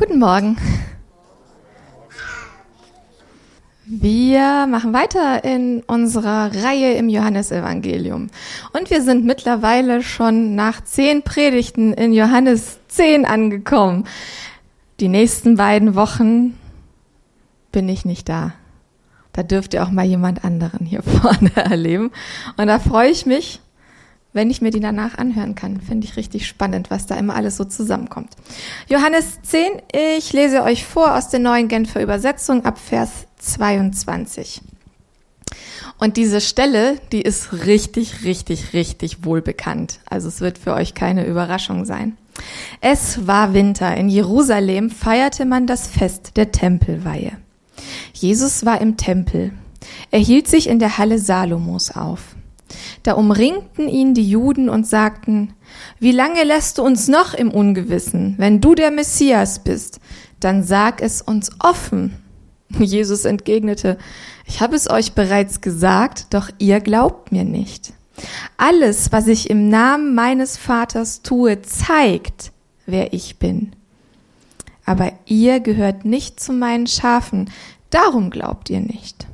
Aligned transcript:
Guten 0.00 0.18
Morgen. 0.18 0.56
Wir 3.84 4.66
machen 4.66 4.94
weiter 4.94 5.44
in 5.44 5.82
unserer 5.82 6.54
Reihe 6.54 6.94
im 6.94 7.10
Johannesevangelium. 7.10 8.30
Und 8.72 8.88
wir 8.88 9.02
sind 9.02 9.26
mittlerweile 9.26 10.02
schon 10.02 10.54
nach 10.54 10.82
zehn 10.82 11.22
Predigten 11.22 11.92
in 11.92 12.14
Johannes 12.14 12.78
10 12.88 13.26
angekommen. 13.26 14.06
Die 15.00 15.08
nächsten 15.08 15.56
beiden 15.56 15.94
Wochen 15.94 16.58
bin 17.70 17.86
ich 17.90 18.06
nicht 18.06 18.30
da. 18.30 18.54
Da 19.34 19.42
dürft 19.42 19.74
ihr 19.74 19.82
auch 19.82 19.90
mal 19.90 20.06
jemand 20.06 20.46
anderen 20.46 20.86
hier 20.86 21.02
vorne 21.20 21.54
erleben. 21.54 22.10
Und 22.56 22.68
da 22.68 22.78
freue 22.78 23.10
ich 23.10 23.26
mich, 23.26 23.60
wenn 24.32 24.50
ich 24.50 24.62
mir 24.62 24.70
die 24.70 24.80
danach 24.80 25.18
anhören 25.18 25.54
kann. 25.54 25.80
Finde 25.80 26.06
ich 26.06 26.16
richtig 26.16 26.46
spannend, 26.46 26.90
was 26.90 27.06
da 27.06 27.16
immer 27.16 27.34
alles 27.34 27.56
so 27.56 27.64
zusammenkommt. 27.64 28.30
Johannes 28.88 29.40
10, 29.42 29.82
ich 30.16 30.32
lese 30.32 30.62
euch 30.62 30.84
vor 30.84 31.16
aus 31.16 31.28
der 31.28 31.40
neuen 31.40 31.68
Genfer 31.68 32.02
Übersetzung 32.02 32.64
ab 32.64 32.78
Vers 32.78 33.10
22. 33.38 34.62
Und 35.98 36.16
diese 36.16 36.40
Stelle, 36.40 36.98
die 37.12 37.20
ist 37.20 37.52
richtig, 37.66 38.24
richtig, 38.24 38.72
richtig 38.72 39.24
wohl 39.24 39.42
bekannt. 39.42 40.00
Also 40.08 40.28
es 40.28 40.40
wird 40.40 40.56
für 40.56 40.72
euch 40.72 40.94
keine 40.94 41.26
Überraschung 41.26 41.84
sein. 41.84 42.16
Es 42.80 43.26
war 43.26 43.52
Winter. 43.52 43.94
In 43.96 44.08
Jerusalem 44.08 44.90
feierte 44.90 45.44
man 45.44 45.66
das 45.66 45.86
Fest 45.86 46.36
der 46.36 46.52
Tempelweihe. 46.52 47.32
Jesus 48.14 48.64
war 48.64 48.80
im 48.80 48.96
Tempel. 48.96 49.52
Er 50.10 50.20
hielt 50.20 50.48
sich 50.48 50.68
in 50.68 50.78
der 50.78 50.96
Halle 50.96 51.18
Salomos 51.18 51.90
auf. 51.90 52.34
Da 53.02 53.12
umringten 53.12 53.88
ihn 53.88 54.14
die 54.14 54.28
Juden 54.28 54.68
und 54.68 54.86
sagten, 54.86 55.54
wie 55.98 56.12
lange 56.12 56.44
lässt 56.44 56.78
du 56.78 56.82
uns 56.82 57.08
noch 57.08 57.34
im 57.34 57.50
Ungewissen? 57.50 58.34
Wenn 58.38 58.60
du 58.60 58.74
der 58.74 58.90
Messias 58.90 59.58
bist, 59.60 60.00
dann 60.40 60.62
sag 60.62 61.02
es 61.02 61.22
uns 61.22 61.50
offen. 61.58 62.16
Jesus 62.78 63.24
entgegnete, 63.24 63.98
ich 64.46 64.60
habe 64.60 64.76
es 64.76 64.90
euch 64.90 65.12
bereits 65.12 65.60
gesagt, 65.60 66.26
doch 66.30 66.50
ihr 66.58 66.80
glaubt 66.80 67.32
mir 67.32 67.44
nicht. 67.44 67.92
Alles, 68.56 69.12
was 69.12 69.26
ich 69.28 69.48
im 69.48 69.68
Namen 69.68 70.14
meines 70.14 70.56
Vaters 70.56 71.22
tue, 71.22 71.62
zeigt, 71.62 72.52
wer 72.86 73.12
ich 73.12 73.38
bin. 73.38 73.72
Aber 74.84 75.12
ihr 75.26 75.60
gehört 75.60 76.04
nicht 76.04 76.40
zu 76.40 76.52
meinen 76.52 76.86
Schafen, 76.86 77.50
darum 77.90 78.30
glaubt 78.30 78.70
ihr 78.70 78.80
nicht. 78.80 79.26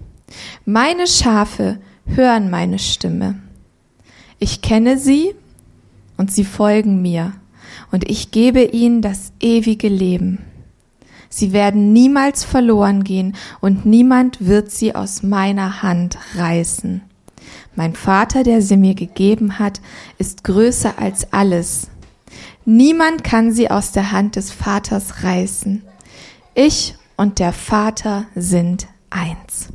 Meine 0.65 1.07
Schafe 1.07 1.79
hören 2.07 2.51
meine 2.51 2.79
Stimme. 2.79 3.37
Ich 4.39 4.63
kenne 4.63 4.99
sie 4.99 5.35
und 6.17 6.31
sie 6.31 6.45
folgen 6.45 7.03
mir 7.03 7.33
und 7.91 8.09
ich 8.09 8.31
gebe 8.31 8.63
ihnen 8.63 9.03
das 9.03 9.33
ewige 9.41 9.89
Leben. 9.89 10.39
Sie 11.29 11.53
werden 11.53 11.93
niemals 11.93 12.45
verloren 12.45 13.05
gehen 13.05 13.37
und 13.61 13.85
niemand 13.85 14.47
wird 14.47 14.71
sie 14.71 14.95
aus 14.95 15.23
meiner 15.23 15.83
Hand 15.83 16.19
reißen. 16.37 17.03
Mein 17.75 17.95
Vater, 17.95 18.43
der 18.43 18.63
sie 18.63 18.77
mir 18.77 18.95
gegeben 18.95 19.59
hat, 19.59 19.81
ist 20.19 20.45
größer 20.45 20.99
als 20.99 21.33
alles. 21.33 21.89
Niemand 22.65 23.23
kann 23.23 23.53
sie 23.53 23.71
aus 23.71 23.93
der 23.93 24.13
Hand 24.13 24.37
des 24.37 24.51
Vaters 24.51 25.23
reißen. 25.23 25.83
Ich 26.55 26.95
und 27.17 27.39
der 27.39 27.53
Vater 27.53 28.27
sind 28.35 28.89
eins. 29.11 29.69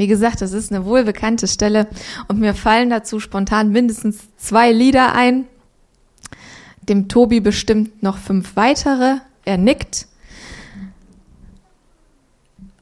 Wie 0.00 0.06
gesagt, 0.06 0.40
das 0.40 0.54
ist 0.54 0.72
eine 0.72 0.86
wohlbekannte 0.86 1.46
Stelle 1.46 1.86
und 2.26 2.40
mir 2.40 2.54
fallen 2.54 2.88
dazu 2.88 3.20
spontan 3.20 3.70
mindestens 3.70 4.16
zwei 4.38 4.72
Lieder 4.72 5.14
ein. 5.14 5.44
Dem 6.80 7.08
Tobi 7.08 7.40
bestimmt 7.40 8.02
noch 8.02 8.16
fünf 8.16 8.56
weitere. 8.56 9.16
Er 9.44 9.58
nickt. 9.58 10.06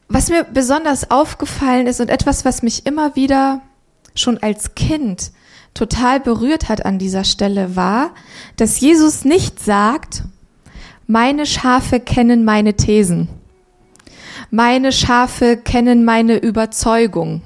Was 0.06 0.30
mir 0.30 0.44
besonders 0.44 1.10
aufgefallen 1.10 1.88
ist 1.88 2.00
und 2.00 2.08
etwas, 2.08 2.44
was 2.44 2.62
mich 2.62 2.86
immer 2.86 3.16
wieder 3.16 3.62
schon 4.14 4.38
als 4.38 4.76
Kind 4.76 5.32
total 5.74 6.20
berührt 6.20 6.68
hat 6.68 6.86
an 6.86 7.00
dieser 7.00 7.24
Stelle, 7.24 7.74
war, 7.74 8.14
dass 8.54 8.78
Jesus 8.78 9.24
nicht 9.24 9.58
sagt, 9.58 10.22
meine 11.08 11.46
Schafe 11.46 11.98
kennen 11.98 12.44
meine 12.44 12.74
Thesen 12.74 13.28
meine 14.50 14.92
Schafe 14.92 15.56
kennen 15.56 16.04
meine 16.04 16.36
Überzeugung. 16.36 17.42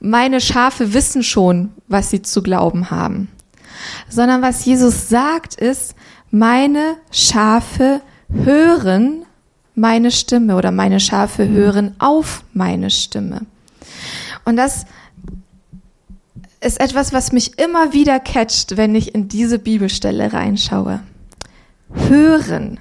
Meine 0.00 0.40
Schafe 0.40 0.94
wissen 0.94 1.22
schon, 1.22 1.72
was 1.88 2.10
sie 2.10 2.22
zu 2.22 2.42
glauben 2.42 2.90
haben. 2.90 3.28
Sondern 4.08 4.42
was 4.42 4.64
Jesus 4.64 5.08
sagt 5.08 5.54
ist, 5.54 5.94
meine 6.30 6.96
Schafe 7.10 8.00
hören 8.28 9.26
meine 9.76 10.10
Stimme 10.10 10.56
oder 10.56 10.72
meine 10.72 10.98
Schafe 10.98 11.48
hören 11.48 11.94
auf 11.98 12.42
meine 12.54 12.90
Stimme. 12.90 13.42
Und 14.44 14.56
das 14.56 14.86
ist 16.60 16.80
etwas, 16.80 17.12
was 17.12 17.30
mich 17.30 17.58
immer 17.58 17.92
wieder 17.92 18.18
catcht, 18.18 18.76
wenn 18.76 18.94
ich 18.94 19.14
in 19.14 19.28
diese 19.28 19.58
Bibelstelle 19.58 20.32
reinschaue. 20.32 21.00
Hören. 22.08 22.80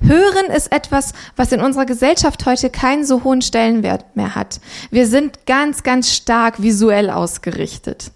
Hören 0.00 0.46
ist 0.54 0.72
etwas, 0.72 1.12
was 1.36 1.52
in 1.52 1.60
unserer 1.60 1.86
Gesellschaft 1.86 2.46
heute 2.46 2.70
keinen 2.70 3.04
so 3.04 3.24
hohen 3.24 3.42
Stellenwert 3.42 4.16
mehr 4.16 4.34
hat. 4.34 4.60
Wir 4.90 5.06
sind 5.06 5.46
ganz, 5.46 5.82
ganz 5.82 6.12
stark 6.12 6.62
visuell 6.62 7.10
ausgerichtet. 7.10 8.12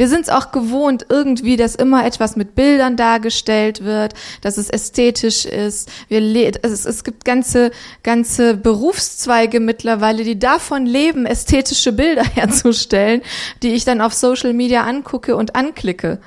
Wir 0.00 0.08
sind 0.08 0.22
es 0.22 0.28
auch 0.30 0.50
gewohnt, 0.50 1.04
irgendwie, 1.10 1.58
dass 1.58 1.74
immer 1.74 2.06
etwas 2.06 2.34
mit 2.34 2.54
Bildern 2.54 2.96
dargestellt 2.96 3.84
wird, 3.84 4.14
dass 4.40 4.56
es 4.56 4.70
ästhetisch 4.70 5.44
ist. 5.44 5.90
Wir 6.08 6.20
es, 6.62 6.86
es 6.86 7.04
gibt 7.04 7.26
ganze, 7.26 7.70
ganze 8.02 8.56
Berufszweige 8.56 9.60
mittlerweile, 9.60 10.24
die 10.24 10.38
davon 10.38 10.86
leben, 10.86 11.26
ästhetische 11.26 11.92
Bilder 11.92 12.24
herzustellen, 12.34 13.20
die 13.62 13.74
ich 13.74 13.84
dann 13.84 14.00
auf 14.00 14.14
Social 14.14 14.54
Media 14.54 14.84
angucke 14.84 15.36
und 15.36 15.54
anklicke. 15.54 16.18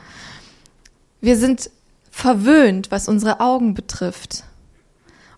Wir 1.19 1.35
sind 1.35 1.72
verwöhnt, 2.12 2.91
was 2.91 3.07
unsere 3.07 3.40
Augen 3.40 3.74
betrifft. 3.74 4.44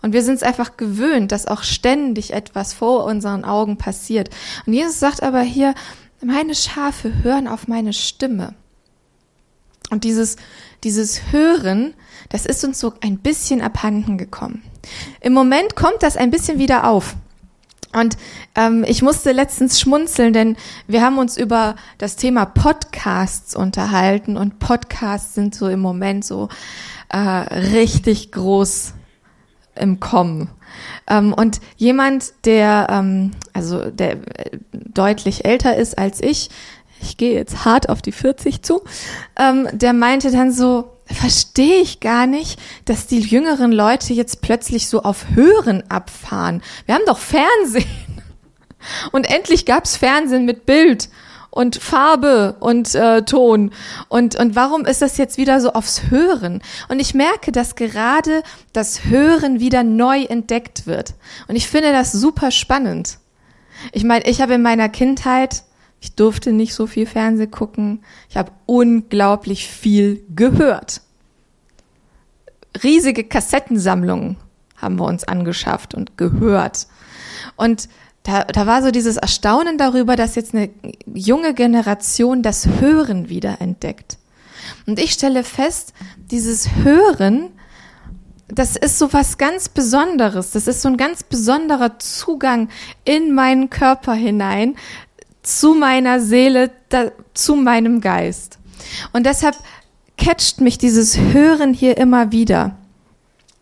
Und 0.05 0.13
wir 0.13 0.21
sind 0.21 0.35
es 0.35 0.43
einfach 0.43 0.77
gewöhnt, 0.77 1.31
dass 1.31 1.47
auch 1.47 1.63
ständig 1.63 2.31
etwas 2.31 2.73
vor 2.73 3.05
unseren 3.05 3.43
Augen 3.43 3.77
passiert. 3.77 4.29
Und 4.67 4.73
Jesus 4.73 4.99
sagt 4.99 5.23
aber 5.23 5.41
hier, 5.41 5.73
meine 6.23 6.53
Schafe 6.53 7.23
hören 7.23 7.47
auf 7.47 7.67
meine 7.67 7.91
Stimme. 7.91 8.53
Und 9.89 10.03
dieses, 10.03 10.35
dieses 10.83 11.31
Hören, 11.31 11.95
das 12.29 12.45
ist 12.45 12.63
uns 12.63 12.79
so 12.79 12.93
ein 13.01 13.17
bisschen 13.17 13.63
abhanden 13.63 14.19
gekommen. 14.19 14.61
Im 15.21 15.33
Moment 15.33 15.75
kommt 15.75 16.03
das 16.03 16.17
ein 16.17 16.29
bisschen 16.29 16.59
wieder 16.59 16.87
auf. 16.87 17.15
Und 17.91 18.15
ähm, 18.53 18.85
ich 18.87 19.01
musste 19.01 19.31
letztens 19.31 19.79
schmunzeln, 19.79 20.33
denn 20.33 20.55
wir 20.85 21.01
haben 21.01 21.17
uns 21.17 21.35
über 21.35 21.77
das 21.97 22.15
Thema 22.15 22.45
Podcasts 22.45 23.55
unterhalten 23.55 24.37
und 24.37 24.59
Podcasts 24.59 25.33
sind 25.33 25.55
so 25.55 25.67
im 25.67 25.79
Moment 25.79 26.23
so 26.23 26.49
äh, 27.09 27.17
richtig 27.17 28.31
groß 28.31 28.93
im 29.75 29.99
Kommen. 29.99 30.49
Ähm, 31.07 31.33
und 31.33 31.59
jemand, 31.77 32.33
der 32.45 32.87
ähm, 32.89 33.31
also 33.53 33.89
der 33.89 34.13
äh, 34.13 34.57
deutlich 34.71 35.45
älter 35.45 35.75
ist 35.75 35.97
als 35.97 36.21
ich, 36.21 36.49
ich 37.01 37.17
gehe 37.17 37.33
jetzt 37.33 37.65
hart 37.65 37.89
auf 37.89 38.01
die 38.01 38.11
40 38.11 38.61
zu, 38.61 38.83
ähm, 39.37 39.67
der 39.71 39.93
meinte 39.93 40.31
dann 40.31 40.51
so, 40.51 40.91
verstehe 41.05 41.81
ich 41.81 41.99
gar 41.99 42.25
nicht, 42.25 42.59
dass 42.85 43.07
die 43.07 43.19
jüngeren 43.19 43.71
Leute 43.71 44.13
jetzt 44.13 44.41
plötzlich 44.41 44.87
so 44.87 45.03
auf 45.03 45.27
Hören 45.35 45.83
abfahren. 45.89 46.63
Wir 46.85 46.95
haben 46.95 47.05
doch 47.05 47.19
Fernsehen. 47.19 47.85
Und 49.11 49.29
endlich 49.29 49.65
gab's 49.65 49.97
Fernsehen 49.97 50.45
mit 50.45 50.65
Bild 50.65 51.09
und 51.55 51.77
Farbe 51.77 52.57
und 52.59 52.93
äh, 52.95 53.23
Ton. 53.23 53.71
Und, 54.09 54.35
und 54.35 54.55
warum 54.55 54.85
ist 54.85 55.01
das 55.01 55.17
jetzt 55.17 55.37
wieder 55.37 55.61
so 55.61 55.71
aufs 55.71 56.11
Hören? 56.11 56.61
Und 56.89 56.99
ich 56.99 57.13
merke, 57.13 57.53
dass 57.53 57.75
gerade 57.75 58.43
das 58.73 59.05
Hören 59.05 59.61
wieder 59.61 59.81
neu 59.83 60.23
entdeckt 60.23 60.85
wird. 60.85 61.13
Und 61.47 61.55
ich 61.55 61.67
finde 61.67 61.93
das 61.93 62.11
super 62.11 62.51
spannend. 62.51 63.19
Ich 63.93 64.03
meine, 64.03 64.25
ich 64.25 64.41
habe 64.41 64.55
in 64.55 64.61
meiner 64.61 64.89
Kindheit, 64.89 65.63
ich 66.01 66.13
durfte 66.15 66.51
nicht 66.51 66.75
so 66.75 66.87
viel 66.87 67.05
Fernseh 67.05 67.47
gucken, 67.47 68.03
ich 68.29 68.35
habe 68.35 68.51
unglaublich 68.65 69.65
viel 69.65 70.25
gehört. 70.35 71.01
Riesige 72.83 73.23
Kassettensammlungen 73.23 74.35
haben 74.75 74.99
wir 74.99 75.05
uns 75.05 75.23
angeschafft 75.23 75.93
und 75.93 76.17
gehört. 76.17 76.87
Und 77.55 77.87
da, 78.25 78.43
da 78.43 78.65
war 78.65 78.81
so 78.81 78.89
dieses 78.89 79.17
Erstaunen 79.17 79.77
darüber, 79.77 80.15
dass 80.15 80.33
jetzt 80.35 80.55
eine 80.55 80.71
junge 81.13 81.53
Generation 81.53 82.41
das 82.41 82.67
Hören 82.79 83.29
wieder 83.29 83.61
entdeckt. 83.61 84.17
Und 84.87 84.99
ich 84.99 85.11
stelle 85.11 85.43
fest, 85.43 85.93
dieses 86.31 86.69
Hören, 86.83 87.51
das 88.47 88.75
ist 88.75 88.97
so 88.97 89.13
was 89.13 89.37
ganz 89.37 89.69
Besonderes. 89.69 90.49
Das 90.51 90.67
ist 90.67 90.81
so 90.81 90.89
ein 90.89 90.97
ganz 90.97 91.21
besonderer 91.21 91.99
Zugang 91.99 92.69
in 93.03 93.33
meinen 93.33 93.69
Körper 93.69 94.15
hinein, 94.15 94.75
zu 95.43 95.75
meiner 95.75 96.19
Seele, 96.19 96.71
da, 96.89 97.11
zu 97.35 97.55
meinem 97.55 98.01
Geist. 98.01 98.57
Und 99.13 99.27
deshalb 99.27 99.55
catcht 100.17 100.61
mich 100.61 100.79
dieses 100.79 101.15
Hören 101.15 101.75
hier 101.75 101.97
immer 101.97 102.31
wieder. 102.31 102.75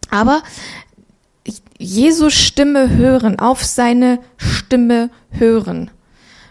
Aber 0.09 0.41
Jesu 1.77 2.29
Stimme 2.29 2.91
hören, 2.91 3.39
auf 3.39 3.63
seine 3.63 4.19
Stimme 4.73 5.11
hören. 5.29 5.91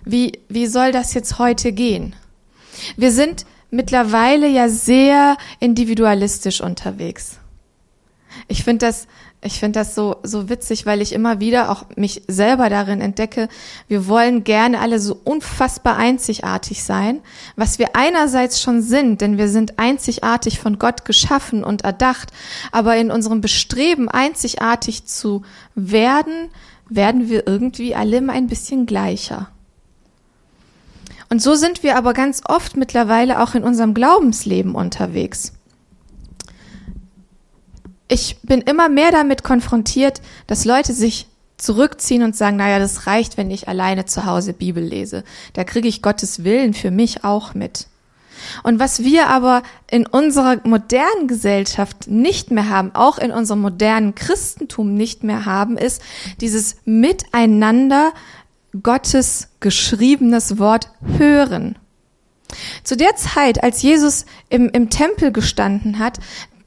Wie, 0.04 0.38
wie 0.48 0.68
soll 0.68 0.92
das 0.92 1.12
jetzt 1.12 1.40
heute 1.40 1.72
gehen? 1.72 2.14
Wir 2.96 3.10
sind 3.10 3.46
mittlerweile 3.72 4.46
ja 4.46 4.68
sehr 4.68 5.36
individualistisch 5.58 6.60
unterwegs. 6.60 7.40
Ich 8.46 8.62
finde 8.62 8.86
das, 8.86 9.08
ich 9.42 9.58
finde 9.58 9.80
das 9.80 9.96
so, 9.96 10.18
so 10.22 10.48
witzig, 10.48 10.86
weil 10.86 11.00
ich 11.00 11.12
immer 11.12 11.40
wieder 11.40 11.68
auch 11.68 11.84
mich 11.96 12.22
selber 12.28 12.70
darin 12.70 13.00
entdecke, 13.00 13.48
wir 13.88 14.06
wollen 14.06 14.44
gerne 14.44 14.78
alle 14.78 15.00
so 15.00 15.20
unfassbar 15.24 15.96
einzigartig 15.96 16.84
sein, 16.84 17.22
was 17.56 17.80
wir 17.80 17.96
einerseits 17.96 18.62
schon 18.62 18.82
sind, 18.82 19.20
denn 19.20 19.36
wir 19.36 19.48
sind 19.48 19.80
einzigartig 19.80 20.60
von 20.60 20.78
Gott 20.78 21.04
geschaffen 21.04 21.64
und 21.64 21.82
erdacht, 21.82 22.30
aber 22.70 22.96
in 22.96 23.10
unserem 23.10 23.40
Bestreben, 23.40 24.08
einzigartig 24.08 25.06
zu 25.06 25.42
werden, 25.74 26.50
werden 26.94 27.28
wir 27.28 27.46
irgendwie 27.46 27.94
alle 27.94 28.18
immer 28.18 28.32
ein 28.32 28.46
bisschen 28.46 28.86
gleicher. 28.86 29.48
Und 31.28 31.40
so 31.40 31.54
sind 31.54 31.82
wir 31.82 31.96
aber 31.96 32.12
ganz 32.12 32.42
oft 32.44 32.76
mittlerweile 32.76 33.42
auch 33.42 33.54
in 33.54 33.64
unserem 33.64 33.94
Glaubensleben 33.94 34.74
unterwegs. 34.74 35.54
Ich 38.08 38.36
bin 38.42 38.60
immer 38.60 38.90
mehr 38.90 39.10
damit 39.10 39.42
konfrontiert, 39.42 40.20
dass 40.46 40.66
Leute 40.66 40.92
sich 40.92 41.28
zurückziehen 41.56 42.22
und 42.22 42.36
sagen, 42.36 42.56
naja, 42.56 42.78
das 42.78 43.06
reicht, 43.06 43.38
wenn 43.38 43.50
ich 43.50 43.68
alleine 43.68 44.04
zu 44.04 44.26
Hause 44.26 44.52
Bibel 44.52 44.84
lese. 44.84 45.24
Da 45.54 45.64
kriege 45.64 45.88
ich 45.88 46.02
Gottes 46.02 46.44
Willen 46.44 46.74
für 46.74 46.90
mich 46.90 47.24
auch 47.24 47.54
mit. 47.54 47.86
Und 48.62 48.78
was 48.78 49.02
wir 49.04 49.28
aber 49.28 49.62
in 49.90 50.06
unserer 50.06 50.58
modernen 50.64 51.28
Gesellschaft 51.28 52.08
nicht 52.08 52.50
mehr 52.50 52.68
haben, 52.68 52.94
auch 52.94 53.18
in 53.18 53.30
unserem 53.30 53.60
modernen 53.60 54.14
Christentum 54.14 54.94
nicht 54.94 55.24
mehr 55.24 55.44
haben, 55.44 55.76
ist 55.76 56.02
dieses 56.40 56.76
Miteinander 56.84 58.12
Gottes 58.82 59.48
geschriebenes 59.60 60.58
Wort 60.58 60.90
hören. 61.18 61.76
Zu 62.84 62.96
der 62.96 63.16
Zeit, 63.16 63.62
als 63.62 63.82
Jesus 63.82 64.26
im, 64.48 64.68
im 64.70 64.90
Tempel 64.90 65.32
gestanden 65.32 65.98
hat, 65.98 66.18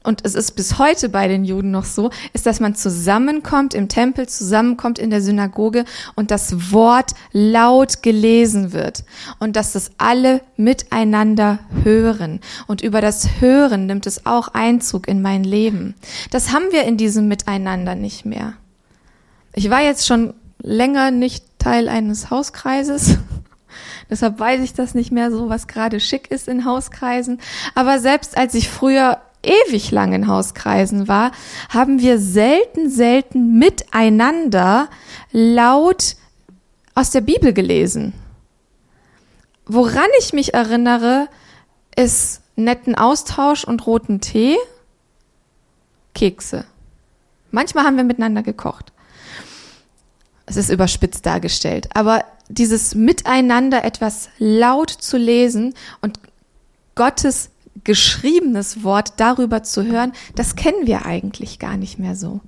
und 0.06 0.24
es 0.24 0.34
ist 0.34 0.52
bis 0.52 0.78
heute 0.78 1.08
bei 1.08 1.28
den 1.28 1.44
Juden 1.44 1.70
noch 1.72 1.84
so, 1.84 2.10
ist, 2.32 2.46
dass 2.46 2.60
man 2.60 2.74
zusammenkommt 2.74 3.74
im 3.74 3.88
Tempel, 3.88 4.28
zusammenkommt 4.28 4.98
in 4.98 5.10
der 5.10 5.20
Synagoge 5.20 5.84
und 6.14 6.30
das 6.30 6.72
Wort 6.72 7.12
laut 7.32 8.02
gelesen 8.02 8.72
wird 8.72 9.04
und 9.40 9.56
dass 9.56 9.72
das 9.72 9.90
alle 9.98 10.40
miteinander 10.56 11.58
hören. 11.82 12.40
Und 12.66 12.82
über 12.82 13.00
das 13.00 13.40
Hören 13.40 13.86
nimmt 13.86 14.06
es 14.06 14.26
auch 14.26 14.48
Einzug 14.48 15.08
in 15.08 15.22
mein 15.22 15.44
Leben. 15.44 15.94
Das 16.30 16.52
haben 16.52 16.66
wir 16.70 16.84
in 16.84 16.96
diesem 16.96 17.28
Miteinander 17.28 17.94
nicht 17.94 18.24
mehr. 18.24 18.54
Ich 19.54 19.70
war 19.70 19.82
jetzt 19.82 20.06
schon 20.06 20.34
länger 20.62 21.10
nicht 21.10 21.44
Teil 21.58 21.88
eines 21.88 22.30
Hauskreises. 22.30 23.18
Deshalb 24.10 24.38
weiß 24.38 24.60
ich 24.62 24.72
das 24.72 24.94
nicht 24.94 25.10
mehr 25.10 25.32
so, 25.32 25.48
was 25.48 25.66
gerade 25.66 25.98
schick 25.98 26.30
ist 26.30 26.46
in 26.46 26.64
Hauskreisen. 26.64 27.40
Aber 27.74 27.98
selbst 27.98 28.36
als 28.36 28.54
ich 28.54 28.68
früher 28.68 29.18
ewig 29.46 29.90
lang 29.90 30.12
in 30.12 30.28
Hauskreisen 30.28 31.08
war, 31.08 31.32
haben 31.68 32.00
wir 32.00 32.18
selten, 32.18 32.90
selten 32.90 33.58
miteinander 33.58 34.88
laut 35.32 36.16
aus 36.94 37.10
der 37.10 37.20
Bibel 37.20 37.52
gelesen. 37.52 38.12
Woran 39.66 40.08
ich 40.20 40.32
mich 40.32 40.54
erinnere, 40.54 41.28
ist 41.96 42.40
netten 42.56 42.94
Austausch 42.94 43.64
und 43.64 43.86
roten 43.86 44.20
Tee, 44.20 44.56
Kekse. 46.14 46.64
Manchmal 47.50 47.84
haben 47.84 47.96
wir 47.96 48.04
miteinander 48.04 48.42
gekocht. 48.42 48.92
Es 50.46 50.56
ist 50.56 50.70
überspitzt 50.70 51.26
dargestellt, 51.26 51.88
aber 51.94 52.24
dieses 52.48 52.94
Miteinander 52.94 53.84
etwas 53.84 54.28
laut 54.38 54.90
zu 54.90 55.16
lesen 55.16 55.74
und 56.00 56.20
Gottes 56.94 57.50
geschriebenes 57.84 58.82
Wort 58.82 59.14
darüber 59.18 59.62
zu 59.62 59.84
hören, 59.84 60.12
das 60.34 60.56
kennen 60.56 60.86
wir 60.86 61.06
eigentlich 61.06 61.58
gar 61.58 61.76
nicht 61.76 61.98
mehr 61.98 62.16
so. 62.16 62.40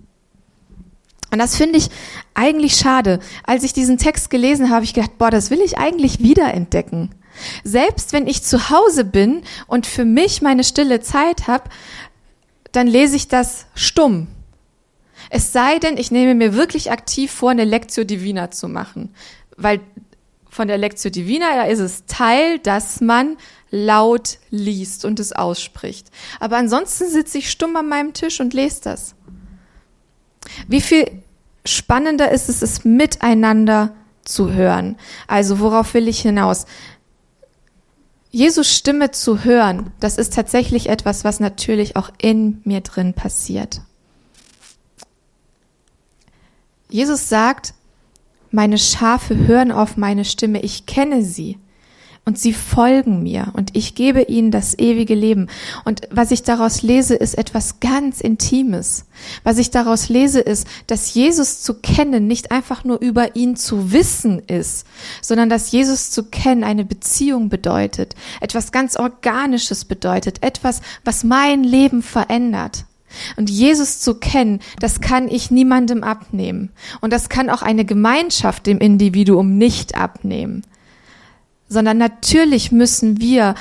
Und 1.31 1.39
das 1.39 1.57
finde 1.57 1.79
ich 1.79 1.91
eigentlich 2.35 2.77
schade. 2.77 3.21
Als 3.45 3.63
ich 3.63 3.73
diesen 3.73 3.99
Text 3.99 4.31
gelesen 4.31 4.67
habe, 4.67 4.77
habe 4.77 4.85
ich 4.85 4.95
gedacht, 4.95 5.19
boah, 5.19 5.31
das 5.31 5.51
will 5.51 5.61
ich 5.61 5.79
eigentlich 5.79 6.21
wiederentdecken. 6.21 7.15
Selbst 7.65 8.13
wenn 8.13 8.27
ich 8.27 8.43
zu 8.43 8.71
Hause 8.71 9.05
bin 9.05 9.43
und 9.67 9.87
für 9.87 10.05
mich 10.05 10.43
meine 10.43 10.65
stille 10.65 11.01
Zeit 11.01 11.47
habe, 11.47 11.65
dann 12.73 12.87
lese 12.87 13.17
ich 13.17 13.29
das 13.29 13.67
stumm. 13.75 14.29
Es 15.31 15.53
sei 15.53 15.79
denn, 15.79 15.99
ich 15.99 16.11
nehme 16.11 16.35
mir 16.35 16.55
wirklich 16.55 16.91
aktiv 16.91 17.31
vor, 17.31 17.51
eine 17.51 17.65
Lectio 17.65 18.05
Divina 18.05 18.51
zu 18.51 18.69
machen. 18.69 19.15
Weil 19.57 19.81
von 20.51 20.69
der 20.69 20.79
Lectio 20.79 21.11
Divina, 21.11 21.55
da 21.55 21.65
ist 21.65 21.81
es 21.81 22.07
Teil, 22.07 22.59
dass 22.59 23.01
man 23.01 23.37
laut 23.71 24.39
liest 24.51 25.05
und 25.05 25.21
es 25.21 25.33
ausspricht. 25.33 26.09
Aber 26.41 26.57
ansonsten 26.57 27.09
sitze 27.11 27.39
ich 27.39 27.51
stumm 27.51 27.77
an 27.77 27.89
meinem 27.89 28.13
Tisch 28.13 28.41
und 28.41 28.55
lese 28.55 28.81
das. 28.83 29.15
Wie 30.67 30.81
viel 30.81 31.23
spannender 31.65 32.31
ist 32.31 32.49
es, 32.49 32.63
es 32.63 32.85
miteinander 32.85 33.95
zu 34.25 34.53
hören. 34.53 34.97
Also 35.27 35.61
worauf 35.61 35.95
will 35.95 36.09
ich 36.09 36.21
hinaus? 36.21 36.67
Jesus 38.31 38.75
Stimme 38.75 39.11
zu 39.11 39.45
hören, 39.45 39.91
das 40.01 40.19
ist 40.19 40.35
tatsächlich 40.35 40.89
etwas, 40.89 41.25
was 41.25 41.41
natürlich 41.41 41.97
auch 41.97 42.11
in 42.19 42.61
mir 42.65 42.83
drin 42.83 43.15
passiert. 43.15 43.81
Jesus 46.91 47.29
sagt, 47.29 47.75
meine 48.51 48.79
Schafe 48.79 49.37
hören 49.47 49.73
auf 49.73 49.97
meine 49.97 50.25
Stimme, 50.25 50.61
ich 50.61 50.87
kenne 50.87 51.23
sie 51.23 51.59
und 52.29 52.39
sie 52.39 52.53
folgen 52.53 53.23
mir 53.23 53.53
und 53.55 53.75
ich 53.75 53.95
gebe 53.95 54.21
ihnen 54.21 54.51
das 54.51 54.79
ewige 54.79 55.15
Leben. 55.15 55.49
Und 55.87 56.03
was 56.11 56.31
ich 56.31 56.43
daraus 56.43 56.83
lese, 56.83 57.15
ist 57.15 57.39
etwas 57.39 57.81
ganz 57.81 58.21
Intimes. 58.21 59.07
Was 59.45 59.57
ich 59.57 59.71
daraus 59.71 60.11
lese, 60.11 60.41
ist, 60.41 60.67
dass 60.87 61.15
Jesus 61.15 61.63
zu 61.63 61.73
kennen 61.73 62.27
nicht 62.27 62.51
einfach 62.51 62.85
nur 62.85 63.01
über 63.01 63.35
ihn 63.35 63.57
zu 63.57 63.93
wissen 63.93 64.41
ist, 64.41 64.87
sondern 65.23 65.49
dass 65.49 65.73
Jesus 65.73 66.11
zu 66.11 66.25
kennen 66.25 66.65
eine 66.65 66.85
Beziehung 66.85 67.49
bedeutet, 67.49 68.15
etwas 68.43 68.73
ganz 68.73 68.97
Organisches 68.97 69.87
bedeutet, 69.87 70.43
etwas, 70.43 70.83
was 71.07 71.25
mein 71.25 71.65
Leben 71.65 72.03
verändert. 72.03 72.85
Und 73.37 73.51
Jesus 73.51 74.01
zu 74.01 74.15
kennen, 74.15 74.61
das 74.81 75.01
kann 75.01 75.29
ich 75.29 75.51
niemandem 75.51 76.05
abnehmen. 76.05 76.71
Und 77.01 77.13
das 77.13 77.29
kann 77.29 77.51
auch 77.51 77.63
eine 77.63 77.85
Gemeinschaft 77.85 78.67
dem 78.67 78.79
Individuum 78.79 79.57
nicht 79.59 79.97
abnehmen. 79.97 80.63
Sondern 81.69 81.99
natürlich 81.99 82.73
müssen 82.73 83.21
wir, 83.21 83.55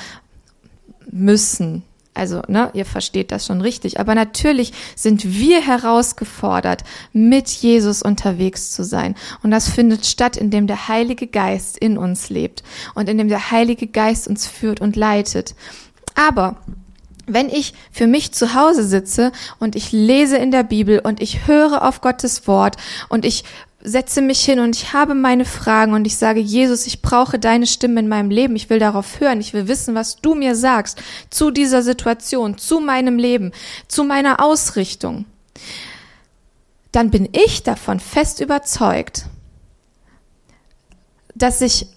müssen, 1.12 1.84
also, 2.18 2.42
ne, 2.48 2.72
ihr 2.74 2.86
versteht 2.86 3.32
das 3.32 3.46
schon 3.46 3.62
richtig, 3.62 4.00
aber 4.00 4.16
natürlich 4.16 4.74
sind 4.96 5.24
wir 5.24 5.62
herausgefordert, 5.62 6.84
mit 7.14 7.48
Jesus 7.48 8.02
unterwegs 8.02 8.72
zu 8.72 8.84
sein. 8.84 9.14
Und 9.44 9.52
das 9.52 9.70
findet 9.70 10.06
statt, 10.06 10.36
indem 10.36 10.66
der 10.66 10.88
Heilige 10.88 11.28
Geist 11.28 11.78
in 11.78 11.98
uns 11.98 12.30
lebt 12.30 12.64
und 12.96 13.08
indem 13.08 13.28
der 13.28 13.52
Heilige 13.52 13.86
Geist 13.86 14.28
uns 14.28 14.48
führt 14.48 14.82
und 14.82 14.96
leitet. 14.96 15.54
Aber 16.16 16.58
wenn 17.28 17.50
ich 17.50 17.74
für 17.92 18.08
mich 18.08 18.32
zu 18.32 18.56
Hause 18.56 18.84
sitze 18.84 19.32
und 19.60 19.76
ich 19.76 19.92
lese 19.92 20.38
in 20.38 20.50
der 20.50 20.64
Bibel 20.64 21.00
und 21.00 21.22
ich 21.22 21.46
höre 21.46 21.84
auf 21.86 22.02
Gottes 22.02 22.48
Wort 22.48 22.78
und 23.10 23.26
ich 23.26 23.44
setze 23.82 24.22
mich 24.22 24.44
hin 24.44 24.60
und 24.60 24.76
ich 24.76 24.94
habe 24.94 25.14
meine 25.14 25.46
Fragen 25.46 25.94
und 25.94 26.08
ich 26.08 26.18
sage, 26.18 26.40
Jesus, 26.40 26.88
ich 26.88 27.02
brauche 27.02 27.38
deine 27.38 27.68
Stimme 27.68 28.00
in 28.00 28.08
meinem 28.08 28.32
Leben. 28.32 28.56
Ich 28.56 28.70
will 28.70 28.80
darauf 28.80 29.20
hören. 29.20 29.40
Ich 29.40 29.54
will 29.54 29.68
wissen, 29.68 29.94
was 29.94 30.18
du 30.18 30.36
mir 30.36 30.56
sagst 30.56 31.02
zu 31.30 31.52
dieser 31.52 31.84
Situation, 31.84 32.58
zu 32.58 32.80
meinem 32.80 33.18
Leben, 33.18 33.52
zu 33.88 34.04
meiner 34.04 34.44
Ausrichtung. 34.44 35.26
Dann 36.92 37.12
bin 37.12 37.30
ich 37.32 37.64
davon 37.64 38.00
fest 38.00 38.42
überzeugt, 38.42 39.28
dass 41.36 41.62
ich 41.62 41.88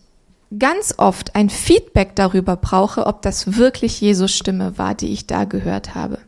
ganz 0.59 0.95
oft 0.97 1.35
ein 1.35 1.51
Feedback 1.51 2.17
darüber 2.17 2.57
brauche, 2.57 3.07
ob 3.07 3.23
das 3.23 3.57
wirklich 3.57 4.01
Jesus 4.01 4.35
Stimme 4.35 4.79
war, 4.79 4.95
die 4.95 5.13
ich 5.13 5.27
da 5.27 5.45
gehört 5.45 5.95
habe. 5.95 6.19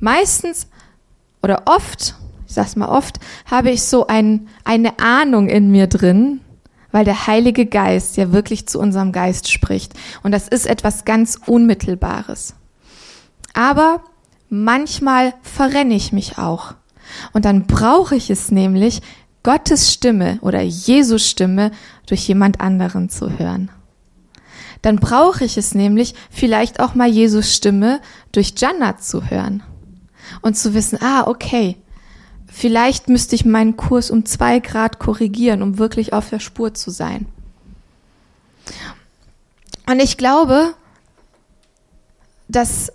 Meistens 0.00 0.68
oder 1.42 1.62
oft, 1.66 2.14
ich 2.46 2.54
sag's 2.54 2.76
mal 2.76 2.88
oft, 2.88 3.20
habe 3.44 3.70
ich 3.70 3.82
so 3.82 4.06
ein, 4.06 4.48
eine 4.64 4.98
Ahnung 4.98 5.48
in 5.48 5.70
mir 5.70 5.86
drin, 5.86 6.40
weil 6.90 7.04
der 7.04 7.26
Heilige 7.26 7.66
Geist 7.66 8.16
ja 8.16 8.32
wirklich 8.32 8.66
zu 8.66 8.78
unserem 8.80 9.12
Geist 9.12 9.50
spricht. 9.50 9.92
Und 10.22 10.32
das 10.32 10.48
ist 10.48 10.66
etwas 10.66 11.04
ganz 11.04 11.38
Unmittelbares. 11.46 12.54
Aber 13.52 14.02
manchmal 14.48 15.34
verrenne 15.42 15.94
ich 15.94 16.12
mich 16.12 16.38
auch. 16.38 16.74
Und 17.32 17.44
dann 17.44 17.66
brauche 17.66 18.16
ich 18.16 18.30
es 18.30 18.50
nämlich, 18.50 19.02
Gottes 19.48 19.90
Stimme 19.94 20.36
oder 20.42 20.60
Jesus 20.60 21.26
Stimme 21.26 21.70
durch 22.04 22.28
jemand 22.28 22.60
anderen 22.60 23.08
zu 23.08 23.38
hören. 23.38 23.70
Dann 24.82 24.96
brauche 24.96 25.42
ich 25.42 25.56
es 25.56 25.74
nämlich 25.74 26.14
vielleicht 26.30 26.80
auch 26.80 26.94
mal 26.94 27.08
Jesus 27.08 27.54
Stimme 27.54 28.02
durch 28.30 28.52
Jannat 28.58 29.02
zu 29.02 29.30
hören. 29.30 29.62
und 30.42 30.58
zu 30.58 30.74
wissen, 30.74 30.98
ah, 31.00 31.26
okay, 31.26 31.78
vielleicht 32.46 33.08
müsste 33.08 33.36
ich 33.36 33.46
meinen 33.46 33.78
Kurs 33.78 34.10
um 34.10 34.26
zwei 34.26 34.58
Grad 34.58 34.98
korrigieren, 34.98 35.62
um 35.62 35.78
wirklich 35.78 36.12
auf 36.12 36.28
der 36.28 36.40
Spur 36.40 36.74
zu 36.74 36.90
sein. 36.90 37.24
Und 39.86 39.98
ich 39.98 40.18
glaube, 40.18 40.74
dass 42.48 42.92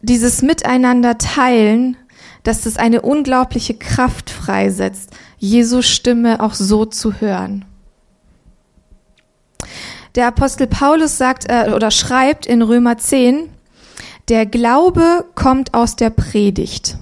dieses 0.00 0.42
Miteinander 0.42 1.16
teilen, 1.18 1.96
dass 2.42 2.62
das 2.62 2.76
eine 2.76 3.02
unglaubliche 3.02 3.74
Kraft 3.74 4.30
freisetzt, 4.30 5.10
Jesu 5.42 5.82
Stimme 5.82 6.38
auch 6.38 6.54
so 6.54 6.84
zu 6.84 7.14
hören. 7.20 7.64
Der 10.14 10.28
Apostel 10.28 10.68
Paulus 10.68 11.18
sagt 11.18 11.46
äh, 11.48 11.72
oder 11.74 11.90
schreibt 11.90 12.46
in 12.46 12.62
Römer 12.62 12.96
10, 12.96 13.48
der 14.28 14.46
Glaube 14.46 15.24
kommt 15.34 15.74
aus 15.74 15.96
der 15.96 16.10
Predigt, 16.10 16.96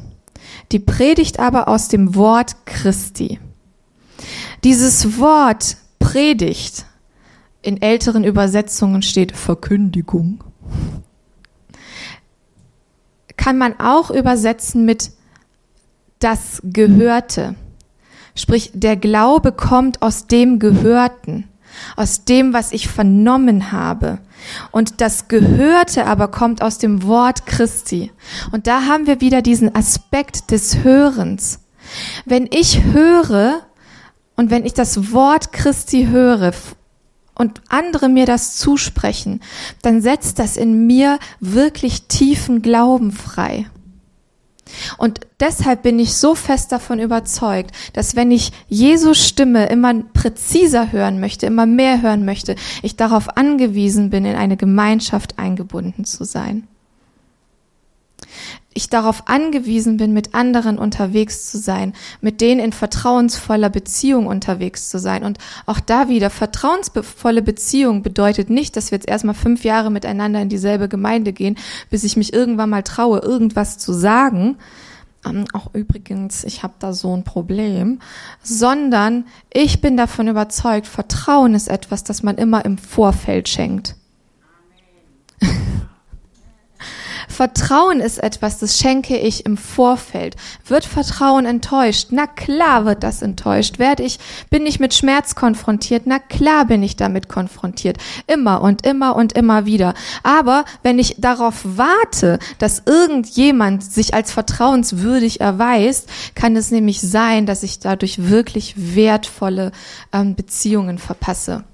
die 0.73 0.79
Predigt 0.79 1.39
aber 1.39 1.69
aus 1.69 1.89
dem 1.89 2.15
Wort 2.15 2.57
Christi. 2.65 3.39
Dieses 4.65 5.19
Wort 5.19 5.77
Predigt, 5.99 6.87
in 7.61 7.83
älteren 7.83 8.25
Übersetzungen 8.25 9.03
steht 9.03 9.37
Verkündigung, 9.37 10.43
kann 13.37 13.59
man 13.59 13.79
auch 13.79 14.11
übersetzen 14.11 14.87
mit 14.87 15.11
das 16.21 16.63
Gehörte. 16.65 17.55
Sprich, 18.35 18.71
der 18.75 18.97
Glaube 18.97 19.53
kommt 19.53 20.03
aus 20.03 20.27
dem 20.27 20.59
Gehörten, 20.59 21.49
aus 21.97 22.25
dem, 22.25 22.53
was 22.53 22.73
ich 22.73 22.89
vernommen 22.89 23.73
habe. 23.73 24.19
Und 24.71 25.01
das 25.01 25.29
Gehörte 25.29 26.07
aber 26.07 26.29
kommt 26.29 26.63
aus 26.63 26.79
dem 26.79 27.03
Wort 27.05 27.47
Christi. 27.47 28.11
Und 28.53 28.67
da 28.67 28.87
haben 28.87 29.07
wir 29.07 29.21
wieder 29.21 29.43
diesen 29.43 29.75
Aspekt 29.75 30.51
des 30.51 30.83
Hörens. 30.83 31.61
Wenn 32.25 32.49
ich 32.51 32.85
höre 32.85 33.61
und 34.37 34.51
wenn 34.51 34.65
ich 34.65 34.75
das 34.75 35.13
Wort 35.13 35.53
Christi 35.53 36.07
höre 36.07 36.53
und 37.35 37.61
andere 37.69 38.09
mir 38.09 38.27
das 38.27 38.57
zusprechen, 38.57 39.41
dann 39.83 40.01
setzt 40.01 40.39
das 40.39 40.57
in 40.57 40.87
mir 40.87 41.19
wirklich 41.41 42.03
tiefen 42.03 42.63
Glauben 42.63 43.13
frei. 43.13 43.67
Und 44.99 45.21
deshalb 45.41 45.83
bin 45.83 45.99
ich 45.99 46.15
so 46.15 46.35
fest 46.35 46.73
davon 46.73 46.99
überzeugt, 46.99 47.73
dass 47.93 48.17
wenn 48.17 48.31
ich 48.31 48.53
Jesus 48.69 49.27
Stimme 49.27 49.67
immer 49.67 49.95
präziser 50.15 50.93
hören 50.93 51.21
möchte, 51.21 51.47
immer 51.47 51.67
mehr 51.67 52.03
hören 52.03 52.25
möchte, 52.25 52.57
ich 52.83 52.97
darauf 52.97 53.37
angewiesen 53.37 54.11
bin, 54.11 54.25
in 54.25 54.37
eine 54.37 54.57
Gemeinschaft 54.57 55.39
eingebunden 55.39 56.05
zu 56.05 56.25
sein 56.25 56.67
ich 58.73 58.89
darauf 58.89 59.27
angewiesen 59.27 59.97
bin, 59.97 60.13
mit 60.13 60.35
anderen 60.35 60.79
unterwegs 60.79 61.51
zu 61.51 61.59
sein, 61.59 61.93
mit 62.21 62.41
denen 62.41 62.61
in 62.61 62.73
vertrauensvoller 62.73 63.69
Beziehung 63.69 64.27
unterwegs 64.27 64.89
zu 64.89 64.99
sein. 64.99 65.25
Und 65.25 65.39
auch 65.67 65.81
da 65.81 66.09
wieder, 66.09 66.31
vertrauensvolle 66.31 67.43
Beziehung 67.43 68.03
bedeutet 68.03 68.49
nicht, 68.49 68.77
dass 68.77 68.91
wir 68.91 68.97
jetzt 68.97 69.09
erstmal 69.09 69.35
fünf 69.35 69.65
Jahre 69.65 69.91
miteinander 69.91 70.41
in 70.41 70.49
dieselbe 70.49 70.89
Gemeinde 70.89 71.33
gehen, 71.33 71.59
bis 71.91 72.05
ich 72.05 72.17
mich 72.17 72.33
irgendwann 72.33 72.71
mal 72.71 72.85
traue, 72.85 73.19
irgendwas 73.19 73.79
zu 73.79 73.93
sagen. 73.93 74.57
Ähm, 75.27 75.47
auch 75.53 75.75
übrigens, 75.75 76.45
ich 76.45 76.63
habe 76.63 76.75
da 76.79 76.93
so 76.93 77.15
ein 77.15 77.25
Problem, 77.25 78.01
sondern 78.41 79.25
ich 79.53 79.81
bin 79.81 79.97
davon 79.97 80.29
überzeugt, 80.29 80.87
Vertrauen 80.87 81.55
ist 81.55 81.69
etwas, 81.69 82.05
das 82.05 82.23
man 82.23 82.39
immer 82.39 82.65
im 82.65 82.79
Vorfeld 82.79 83.49
schenkt. 83.49 83.97
Vertrauen 87.41 88.01
ist 88.01 88.23
etwas, 88.23 88.59
das 88.59 88.79
schenke 88.79 89.17
ich 89.17 89.47
im 89.47 89.57
Vorfeld. 89.57 90.37
Wird 90.67 90.85
Vertrauen 90.85 91.47
enttäuscht? 91.47 92.09
Na 92.11 92.27
klar 92.27 92.85
wird 92.85 93.03
das 93.03 93.23
enttäuscht. 93.23 93.79
Werde 93.79 94.03
ich, 94.03 94.19
bin 94.51 94.67
ich 94.67 94.79
mit 94.79 94.93
Schmerz 94.93 95.35
konfrontiert? 95.35 96.03
Na 96.05 96.19
klar 96.19 96.67
bin 96.67 96.83
ich 96.83 96.97
damit 96.97 97.31
konfrontiert. 97.31 97.97
Immer 98.27 98.61
und 98.61 98.85
immer 98.85 99.17
und 99.17 99.33
immer 99.33 99.65
wieder. 99.65 99.95
Aber 100.23 100.67
wenn 100.83 100.99
ich 100.99 101.15
darauf 101.17 101.63
warte, 101.65 102.39
dass 102.59 102.83
irgendjemand 102.85 103.91
sich 103.91 104.13
als 104.13 104.33
vertrauenswürdig 104.33 105.41
erweist, 105.41 106.11
kann 106.35 106.57
es 106.57 106.71
nämlich 106.71 107.01
sein, 107.01 107.47
dass 107.47 107.63
ich 107.63 107.79
dadurch 107.79 108.29
wirklich 108.29 108.75
wertvolle 108.77 109.73
ähm, 110.13 110.35
Beziehungen 110.35 110.99
verpasse. 110.99 111.65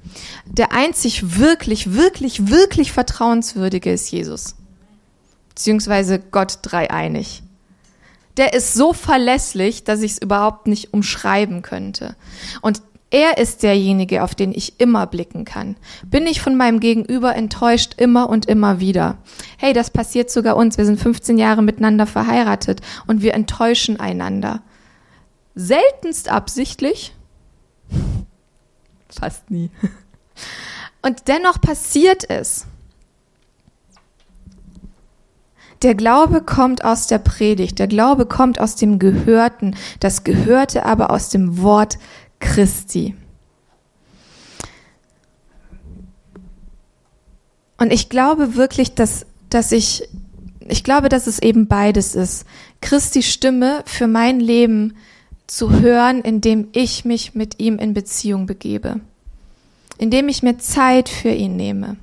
Der 0.46 0.70
einzig 0.70 1.40
wirklich, 1.40 1.94
wirklich, 1.94 2.50
wirklich 2.50 2.92
vertrauenswürdige 2.92 3.90
ist 3.90 4.12
Jesus 4.12 4.54
beziehungsweise 5.56 6.18
Gott 6.18 6.58
dreieinig. 6.62 7.42
Der 8.36 8.52
ist 8.52 8.74
so 8.74 8.92
verlässlich, 8.92 9.84
dass 9.84 10.02
ich 10.02 10.12
es 10.12 10.18
überhaupt 10.18 10.66
nicht 10.66 10.92
umschreiben 10.92 11.62
könnte. 11.62 12.14
Und 12.60 12.82
er 13.10 13.38
ist 13.38 13.62
derjenige, 13.62 14.22
auf 14.22 14.34
den 14.34 14.52
ich 14.52 14.78
immer 14.78 15.06
blicken 15.06 15.46
kann. 15.46 15.76
Bin 16.04 16.26
ich 16.26 16.42
von 16.42 16.56
meinem 16.56 16.78
Gegenüber 16.78 17.34
enttäuscht 17.34 17.94
immer 17.96 18.28
und 18.28 18.44
immer 18.44 18.80
wieder. 18.80 19.16
Hey, 19.56 19.72
das 19.72 19.88
passiert 19.90 20.30
sogar 20.30 20.56
uns. 20.56 20.76
Wir 20.76 20.84
sind 20.84 21.00
15 21.00 21.38
Jahre 21.38 21.62
miteinander 21.62 22.06
verheiratet 22.06 22.82
und 23.06 23.22
wir 23.22 23.32
enttäuschen 23.32 23.98
einander. 23.98 24.60
Seltenst 25.54 26.30
absichtlich. 26.30 27.14
Fast 29.08 29.50
nie. 29.50 29.70
Und 31.00 31.28
dennoch 31.28 31.60
passiert 31.62 32.28
es. 32.28 32.66
Der 35.82 35.94
Glaube 35.94 36.40
kommt 36.42 36.84
aus 36.84 37.06
der 37.06 37.18
Predigt, 37.18 37.78
der 37.78 37.86
Glaube 37.86 38.26
kommt 38.26 38.60
aus 38.60 38.76
dem 38.76 38.98
Gehörten, 38.98 39.76
das 40.00 40.24
Gehörte 40.24 40.86
aber 40.86 41.10
aus 41.10 41.28
dem 41.28 41.60
Wort 41.60 41.98
Christi. 42.40 43.14
Und 47.78 47.92
ich 47.92 48.08
glaube 48.08 48.54
wirklich, 48.54 48.94
dass, 48.94 49.26
dass 49.50 49.70
ich, 49.70 50.08
ich 50.60 50.82
glaube, 50.82 51.10
dass 51.10 51.26
es 51.26 51.38
eben 51.38 51.66
beides 51.68 52.14
ist. 52.14 52.46
Christi 52.80 53.22
Stimme 53.22 53.82
für 53.84 54.06
mein 54.06 54.40
Leben 54.40 54.96
zu 55.46 55.80
hören, 55.80 56.22
indem 56.22 56.68
ich 56.72 57.04
mich 57.04 57.34
mit 57.34 57.60
ihm 57.60 57.78
in 57.78 57.92
Beziehung 57.92 58.46
begebe. 58.46 59.00
Indem 59.98 60.28
ich 60.28 60.42
mir 60.42 60.58
Zeit 60.58 61.10
für 61.10 61.30
ihn 61.30 61.56
nehme 61.56 61.96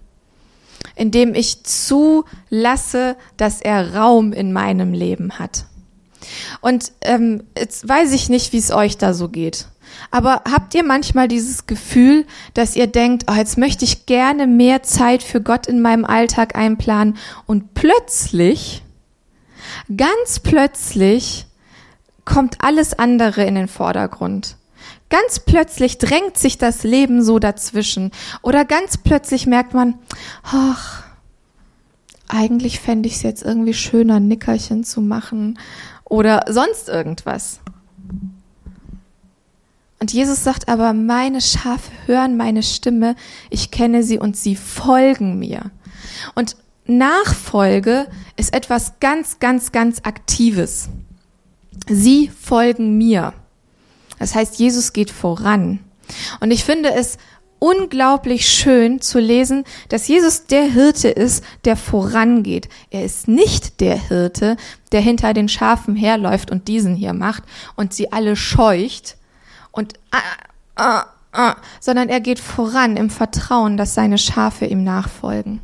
indem 0.95 1.33
ich 1.35 1.63
zulasse, 1.63 3.15
dass 3.37 3.61
er 3.61 3.95
Raum 3.95 4.33
in 4.33 4.53
meinem 4.53 4.93
Leben 4.93 5.39
hat. 5.39 5.65
Und 6.61 6.91
ähm, 7.01 7.43
jetzt 7.57 7.87
weiß 7.87 8.13
ich 8.13 8.29
nicht, 8.29 8.53
wie 8.53 8.57
es 8.57 8.71
euch 8.71 8.97
da 8.97 9.13
so 9.13 9.29
geht. 9.29 9.67
Aber 10.11 10.41
habt 10.49 10.73
ihr 10.75 10.83
manchmal 10.83 11.27
dieses 11.27 11.67
Gefühl, 11.67 12.25
dass 12.53 12.75
ihr 12.75 12.87
denkt, 12.87 13.25
oh, 13.29 13.33
jetzt 13.33 13.57
möchte 13.57 13.85
ich 13.85 14.05
gerne 14.05 14.47
mehr 14.47 14.83
Zeit 14.83 15.23
für 15.23 15.41
Gott 15.41 15.67
in 15.67 15.81
meinem 15.81 16.05
Alltag 16.05 16.55
einplanen 16.55 17.17
und 17.45 17.73
plötzlich, 17.73 18.83
ganz 19.95 20.39
plötzlich, 20.39 21.45
kommt 22.25 22.57
alles 22.63 22.97
andere 22.97 23.43
in 23.43 23.55
den 23.55 23.67
Vordergrund. 23.67 24.55
Ganz 25.13 25.41
plötzlich 25.41 25.99
drängt 25.99 26.39
sich 26.39 26.57
das 26.57 26.81
Leben 26.81 27.21
so 27.21 27.37
dazwischen. 27.37 28.09
Oder 28.41 28.65
ganz 28.65 28.97
plötzlich 28.97 29.45
merkt 29.45 29.75
man, 29.75 29.99
ach, 30.41 31.03
eigentlich 32.27 32.79
fände 32.79 33.07
ich 33.07 33.17
es 33.17 33.21
jetzt 33.21 33.43
irgendwie 33.43 33.75
schöner, 33.75 34.19
Nickerchen 34.19 34.83
zu 34.83 35.01
machen 35.01 35.59
oder 36.03 36.45
sonst 36.49 36.89
irgendwas. 36.89 37.59
Und 39.99 40.11
Jesus 40.11 40.43
sagt 40.43 40.67
aber, 40.67 40.93
meine 40.93 41.41
Schafe 41.41 41.91
hören 42.07 42.35
meine 42.35 42.63
Stimme, 42.63 43.15
ich 43.51 43.69
kenne 43.69 44.01
sie 44.01 44.17
und 44.17 44.35
sie 44.35 44.55
folgen 44.55 45.37
mir. 45.37 45.69
Und 46.33 46.55
Nachfolge 46.87 48.07
ist 48.35 48.55
etwas 48.55 48.99
ganz, 48.99 49.37
ganz, 49.37 49.71
ganz 49.71 49.99
Aktives. 50.05 50.89
Sie 51.87 52.29
folgen 52.29 52.97
mir. 52.97 53.35
Das 54.19 54.35
heißt, 54.35 54.59
Jesus 54.59 54.93
geht 54.93 55.11
voran. 55.11 55.79
Und 56.39 56.51
ich 56.51 56.63
finde 56.63 56.93
es 56.93 57.17
unglaublich 57.63 58.49
schön 58.49 58.99
zu 58.99 59.19
lesen, 59.19 59.63
dass 59.87 60.09
Jesus 60.09 60.47
der 60.47 60.63
Hirte 60.65 61.07
ist, 61.07 61.45
der 61.63 61.77
vorangeht. 61.77 62.67
Er 62.89 63.05
ist 63.05 63.29
nicht 63.29 63.79
der 63.79 63.95
Hirte, 63.95 64.57
der 64.91 64.99
hinter 64.99 65.33
den 65.33 65.47
Schafen 65.47 65.95
herläuft 65.95 66.51
und 66.51 66.67
diesen 66.67 66.95
hier 66.95 67.13
macht 67.13 67.43
und 67.75 67.93
sie 67.93 68.11
alle 68.11 68.35
scheucht 68.35 69.15
und 69.71 69.93
ah, 70.11 70.19
ah, 70.75 71.05
ah, 71.31 71.55
sondern 71.79 72.09
er 72.09 72.19
geht 72.19 72.39
voran 72.39 72.97
im 72.97 73.09
Vertrauen, 73.09 73.77
dass 73.77 73.93
seine 73.93 74.17
Schafe 74.17 74.65
ihm 74.65 74.83
nachfolgen. 74.83 75.61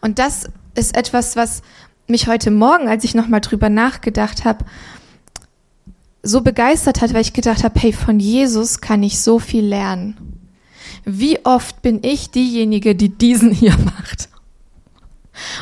Und 0.00 0.20
das 0.20 0.48
ist 0.76 0.96
etwas, 0.96 1.34
was 1.34 1.62
mich 2.06 2.28
heute 2.28 2.52
Morgen, 2.52 2.88
als 2.88 3.02
ich 3.02 3.16
nochmal 3.16 3.40
drüber 3.40 3.70
nachgedacht 3.70 4.44
habe, 4.44 4.64
so 6.28 6.40
begeistert 6.40 7.00
hat, 7.00 7.14
weil 7.14 7.22
ich 7.22 7.32
gedacht 7.32 7.64
habe, 7.64 7.78
hey, 7.80 7.92
von 7.92 8.20
Jesus 8.20 8.80
kann 8.80 9.02
ich 9.02 9.20
so 9.20 9.38
viel 9.38 9.64
lernen. 9.64 10.16
Wie 11.04 11.44
oft 11.44 11.82
bin 11.82 12.00
ich 12.02 12.30
diejenige, 12.30 12.94
die 12.94 13.08
diesen 13.08 13.50
hier 13.50 13.76
macht 13.84 14.28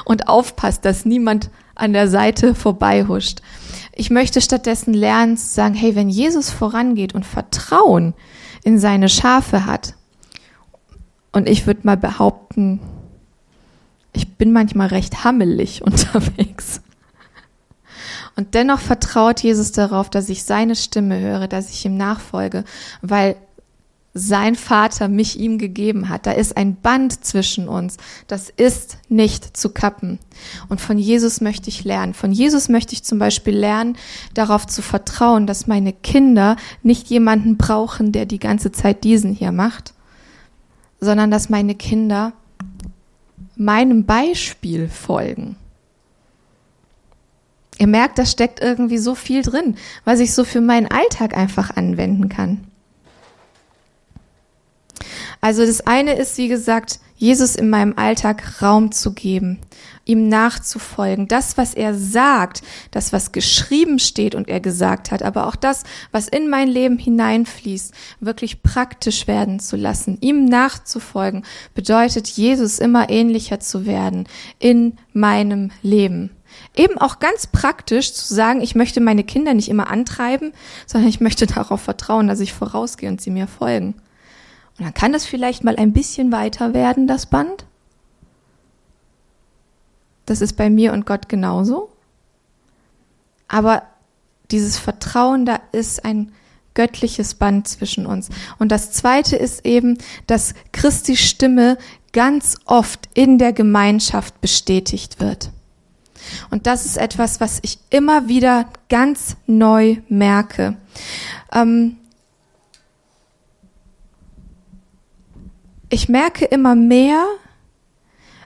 und 0.04 0.28
aufpasst, 0.28 0.84
dass 0.84 1.04
niemand 1.04 1.50
an 1.74 1.92
der 1.92 2.08
Seite 2.08 2.54
vorbeihuscht. 2.54 3.40
Ich 3.94 4.10
möchte 4.10 4.40
stattdessen 4.40 4.94
lernen 4.94 5.36
zu 5.36 5.46
sagen, 5.46 5.74
hey, 5.74 5.94
wenn 5.94 6.08
Jesus 6.08 6.50
vorangeht 6.50 7.14
und 7.14 7.24
Vertrauen 7.24 8.14
in 8.64 8.78
seine 8.78 9.08
Schafe 9.08 9.66
hat, 9.66 9.94
und 11.32 11.50
ich 11.50 11.66
würde 11.66 11.80
mal 11.82 11.98
behaupten, 11.98 12.80
ich 14.14 14.36
bin 14.36 14.52
manchmal 14.52 14.88
recht 14.88 15.22
hammelig 15.22 15.82
unterwegs. 15.84 16.80
Und 18.36 18.54
dennoch 18.54 18.80
vertraut 18.80 19.40
Jesus 19.40 19.72
darauf, 19.72 20.10
dass 20.10 20.28
ich 20.28 20.44
seine 20.44 20.76
Stimme 20.76 21.18
höre, 21.18 21.48
dass 21.48 21.70
ich 21.70 21.84
ihm 21.86 21.96
nachfolge, 21.96 22.64
weil 23.00 23.36
sein 24.18 24.54
Vater 24.54 25.08
mich 25.08 25.38
ihm 25.38 25.58
gegeben 25.58 26.08
hat. 26.08 26.26
Da 26.26 26.32
ist 26.32 26.56
ein 26.56 26.76
Band 26.76 27.22
zwischen 27.22 27.68
uns. 27.68 27.98
Das 28.26 28.48
ist 28.48 28.96
nicht 29.10 29.56
zu 29.56 29.68
kappen. 29.68 30.18
Und 30.70 30.80
von 30.80 30.96
Jesus 30.96 31.42
möchte 31.42 31.68
ich 31.68 31.84
lernen. 31.84 32.14
Von 32.14 32.32
Jesus 32.32 32.70
möchte 32.70 32.94
ich 32.94 33.04
zum 33.04 33.18
Beispiel 33.18 33.54
lernen, 33.54 33.96
darauf 34.32 34.66
zu 34.66 34.80
vertrauen, 34.80 35.46
dass 35.46 35.66
meine 35.66 35.92
Kinder 35.92 36.56
nicht 36.82 37.08
jemanden 37.08 37.58
brauchen, 37.58 38.10
der 38.10 38.24
die 38.24 38.38
ganze 38.38 38.72
Zeit 38.72 39.04
diesen 39.04 39.34
hier 39.34 39.52
macht, 39.52 39.92
sondern 40.98 41.30
dass 41.30 41.50
meine 41.50 41.74
Kinder 41.74 42.32
meinem 43.54 44.06
Beispiel 44.06 44.88
folgen. 44.88 45.56
Ihr 47.78 47.86
merkt, 47.86 48.18
da 48.18 48.24
steckt 48.24 48.60
irgendwie 48.60 48.98
so 48.98 49.14
viel 49.14 49.42
drin, 49.42 49.76
was 50.04 50.20
ich 50.20 50.34
so 50.34 50.44
für 50.44 50.60
meinen 50.60 50.90
Alltag 50.90 51.36
einfach 51.36 51.76
anwenden 51.76 52.28
kann. 52.28 52.64
Also 55.40 55.64
das 55.64 55.86
eine 55.86 56.14
ist, 56.14 56.38
wie 56.38 56.48
gesagt, 56.48 57.00
Jesus 57.18 57.56
in 57.56 57.70
meinem 57.70 57.94
Alltag 57.96 58.60
Raum 58.60 58.92
zu 58.92 59.12
geben, 59.12 59.58
ihm 60.04 60.28
nachzufolgen, 60.28 61.28
das, 61.28 61.56
was 61.56 61.72
er 61.72 61.94
sagt, 61.94 62.62
das, 62.90 63.12
was 63.12 63.32
geschrieben 63.32 63.98
steht 63.98 64.34
und 64.34 64.48
er 64.48 64.60
gesagt 64.60 65.10
hat, 65.10 65.22
aber 65.22 65.46
auch 65.46 65.56
das, 65.56 65.84
was 66.12 66.28
in 66.28 66.50
mein 66.50 66.68
Leben 66.68 66.98
hineinfließt, 66.98 67.94
wirklich 68.20 68.62
praktisch 68.62 69.26
werden 69.26 69.58
zu 69.58 69.76
lassen. 69.76 70.18
Ihm 70.20 70.44
nachzufolgen 70.44 71.44
bedeutet, 71.74 72.28
Jesus 72.28 72.78
immer 72.78 73.08
ähnlicher 73.08 73.60
zu 73.60 73.86
werden 73.86 74.28
in 74.58 74.98
meinem 75.12 75.70
Leben. 75.82 76.35
Eben 76.74 76.98
auch 76.98 77.18
ganz 77.18 77.46
praktisch 77.46 78.12
zu 78.12 78.34
sagen, 78.34 78.60
ich 78.60 78.74
möchte 78.74 79.00
meine 79.00 79.24
Kinder 79.24 79.54
nicht 79.54 79.68
immer 79.68 79.88
antreiben, 79.88 80.52
sondern 80.86 81.08
ich 81.08 81.20
möchte 81.20 81.46
darauf 81.46 81.80
vertrauen, 81.80 82.28
dass 82.28 82.40
ich 82.40 82.52
vorausgehe 82.52 83.08
und 83.08 83.20
sie 83.20 83.30
mir 83.30 83.46
folgen. 83.46 83.94
Und 84.78 84.84
dann 84.84 84.94
kann 84.94 85.12
das 85.12 85.24
vielleicht 85.24 85.64
mal 85.64 85.76
ein 85.76 85.92
bisschen 85.92 86.32
weiter 86.32 86.74
werden, 86.74 87.06
das 87.06 87.26
Band. 87.26 87.64
Das 90.26 90.40
ist 90.40 90.54
bei 90.54 90.68
mir 90.68 90.92
und 90.92 91.06
Gott 91.06 91.28
genauso. 91.28 91.90
Aber 93.48 93.82
dieses 94.50 94.78
Vertrauen, 94.78 95.46
da 95.46 95.60
ist 95.72 96.04
ein 96.04 96.32
göttliches 96.74 97.34
Band 97.34 97.66
zwischen 97.66 98.06
uns. 98.06 98.28
Und 98.58 98.70
das 98.70 98.92
zweite 98.92 99.36
ist 99.36 99.64
eben, 99.64 99.98
dass 100.26 100.54
Christi 100.72 101.16
Stimme 101.16 101.78
ganz 102.12 102.58
oft 102.66 103.08
in 103.14 103.38
der 103.38 103.52
Gemeinschaft 103.52 104.40
bestätigt 104.40 105.20
wird. 105.20 105.50
Und 106.50 106.66
das 106.66 106.86
ist 106.86 106.96
etwas, 106.96 107.40
was 107.40 107.58
ich 107.62 107.78
immer 107.90 108.28
wieder 108.28 108.66
ganz 108.88 109.36
neu 109.46 109.98
merke. 110.08 110.76
Ähm, 111.52 111.96
ich 115.88 116.08
merke 116.08 116.44
immer 116.44 116.74
mehr, 116.74 117.24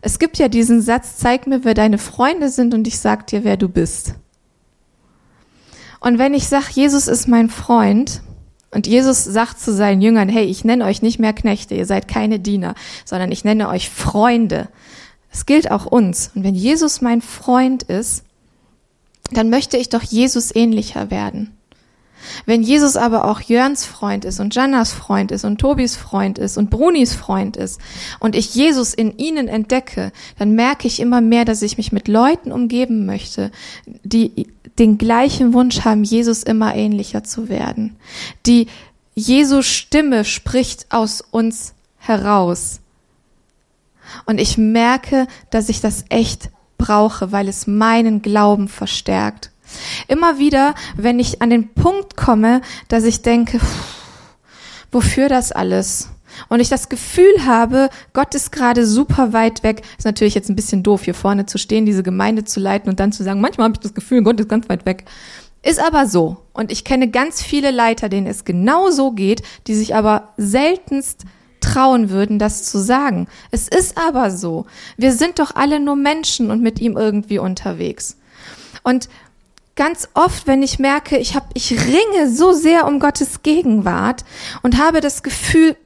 es 0.02 0.18
gibt 0.18 0.38
ja 0.38 0.48
diesen 0.48 0.80
Satz, 0.80 1.16
zeig 1.18 1.46
mir, 1.46 1.64
wer 1.64 1.74
deine 1.74 1.98
Freunde 1.98 2.48
sind 2.48 2.74
und 2.74 2.86
ich 2.86 2.98
sag 2.98 3.26
dir, 3.26 3.44
wer 3.44 3.56
du 3.56 3.68
bist. 3.68 4.14
Und 6.00 6.18
wenn 6.18 6.32
ich 6.32 6.48
sage, 6.48 6.66
Jesus 6.70 7.06
ist 7.06 7.28
mein 7.28 7.50
Freund 7.50 8.22
und 8.70 8.86
Jesus 8.86 9.24
sagt 9.24 9.60
zu 9.60 9.74
seinen 9.74 10.00
Jüngern, 10.00 10.30
hey, 10.30 10.44
ich 10.44 10.64
nenne 10.64 10.84
euch 10.86 11.02
nicht 11.02 11.18
mehr 11.18 11.34
Knechte, 11.34 11.74
ihr 11.74 11.84
seid 11.84 12.08
keine 12.08 12.40
Diener, 12.40 12.74
sondern 13.04 13.30
ich 13.30 13.44
nenne 13.44 13.68
euch 13.68 13.90
Freunde. 13.90 14.68
Es 15.32 15.46
gilt 15.46 15.70
auch 15.70 15.86
uns. 15.86 16.30
Und 16.34 16.44
wenn 16.44 16.54
Jesus 16.54 17.00
mein 17.00 17.22
Freund 17.22 17.82
ist, 17.84 18.24
dann 19.30 19.50
möchte 19.50 19.76
ich 19.76 19.88
doch 19.88 20.02
Jesus 20.02 20.54
ähnlicher 20.54 21.10
werden. 21.10 21.56
Wenn 22.44 22.62
Jesus 22.62 22.96
aber 22.96 23.24
auch 23.24 23.40
Jörns 23.40 23.84
Freund 23.84 24.24
ist 24.24 24.40
und 24.40 24.54
Jannas 24.54 24.92
Freund 24.92 25.30
ist 25.30 25.44
und 25.44 25.58
Tobis 25.58 25.96
Freund 25.96 26.38
ist 26.38 26.58
und 26.58 26.70
Brunis 26.70 27.14
Freund 27.14 27.56
ist 27.56 27.80
und 28.18 28.36
ich 28.36 28.54
Jesus 28.54 28.94
in 28.94 29.16
ihnen 29.16 29.48
entdecke, 29.48 30.12
dann 30.38 30.52
merke 30.54 30.86
ich 30.86 31.00
immer 31.00 31.20
mehr, 31.20 31.44
dass 31.44 31.62
ich 31.62 31.78
mich 31.78 31.92
mit 31.92 32.08
Leuten 32.08 32.52
umgeben 32.52 33.06
möchte, 33.06 33.50
die 34.04 34.48
den 34.78 34.98
gleichen 34.98 35.52
Wunsch 35.52 35.84
haben, 35.84 36.04
Jesus 36.04 36.42
immer 36.42 36.74
ähnlicher 36.74 37.24
zu 37.24 37.48
werden. 37.48 37.96
Die 38.46 38.66
Jesu 39.14 39.62
Stimme 39.62 40.24
spricht 40.24 40.86
aus 40.90 41.22
uns 41.30 41.74
heraus. 41.98 42.79
Und 44.26 44.40
ich 44.40 44.58
merke, 44.58 45.26
dass 45.50 45.68
ich 45.68 45.80
das 45.80 46.04
echt 46.08 46.50
brauche, 46.78 47.32
weil 47.32 47.48
es 47.48 47.66
meinen 47.66 48.22
Glauben 48.22 48.68
verstärkt. 48.68 49.50
Immer 50.08 50.38
wieder, 50.38 50.74
wenn 50.96 51.18
ich 51.18 51.42
an 51.42 51.50
den 51.50 51.72
Punkt 51.74 52.16
komme, 52.16 52.60
dass 52.88 53.04
ich 53.04 53.22
denke, 53.22 53.60
wofür 54.90 55.28
das 55.28 55.52
alles? 55.52 56.08
Und 56.48 56.60
ich 56.60 56.68
das 56.68 56.88
Gefühl 56.88 57.44
habe, 57.44 57.90
Gott 58.12 58.34
ist 58.34 58.52
gerade 58.52 58.86
super 58.86 59.32
weit 59.32 59.62
weg. 59.62 59.82
Ist 59.98 60.04
natürlich 60.04 60.34
jetzt 60.34 60.48
ein 60.48 60.56
bisschen 60.56 60.82
doof, 60.82 61.04
hier 61.04 61.14
vorne 61.14 61.46
zu 61.46 61.58
stehen, 61.58 61.86
diese 61.86 62.02
Gemeinde 62.02 62.44
zu 62.44 62.60
leiten 62.60 62.88
und 62.88 63.00
dann 63.00 63.12
zu 63.12 63.22
sagen, 63.22 63.40
manchmal 63.40 63.66
habe 63.66 63.74
ich 63.74 63.80
das 63.80 63.94
Gefühl, 63.94 64.22
Gott 64.22 64.40
ist 64.40 64.48
ganz 64.48 64.68
weit 64.68 64.86
weg. 64.86 65.04
Ist 65.62 65.80
aber 65.80 66.06
so. 66.06 66.38
Und 66.52 66.72
ich 66.72 66.84
kenne 66.84 67.10
ganz 67.10 67.42
viele 67.42 67.70
Leiter, 67.70 68.08
denen 68.08 68.26
es 68.26 68.44
genau 68.44 68.90
so 68.90 69.10
geht, 69.10 69.42
die 69.66 69.74
sich 69.74 69.94
aber 69.94 70.32
seltenst 70.36 71.24
trauen 71.60 72.10
würden, 72.10 72.38
das 72.38 72.64
zu 72.64 72.78
sagen. 72.78 73.28
Es 73.50 73.68
ist 73.68 73.98
aber 73.98 74.30
so. 74.30 74.66
Wir 74.96 75.12
sind 75.12 75.38
doch 75.38 75.54
alle 75.54 75.80
nur 75.80 75.96
Menschen 75.96 76.50
und 76.50 76.62
mit 76.62 76.80
ihm 76.80 76.96
irgendwie 76.96 77.38
unterwegs. 77.38 78.16
Und 78.82 79.08
ganz 79.76 80.08
oft, 80.14 80.46
wenn 80.46 80.62
ich 80.62 80.78
merke, 80.78 81.16
ich 81.18 81.34
habe, 81.34 81.46
ich 81.54 81.72
ringe 81.72 82.30
so 82.30 82.52
sehr 82.52 82.86
um 82.86 83.00
Gottes 83.00 83.42
Gegenwart 83.42 84.24
und 84.62 84.78
habe 84.78 85.00
das 85.00 85.22
Gefühl, 85.22 85.76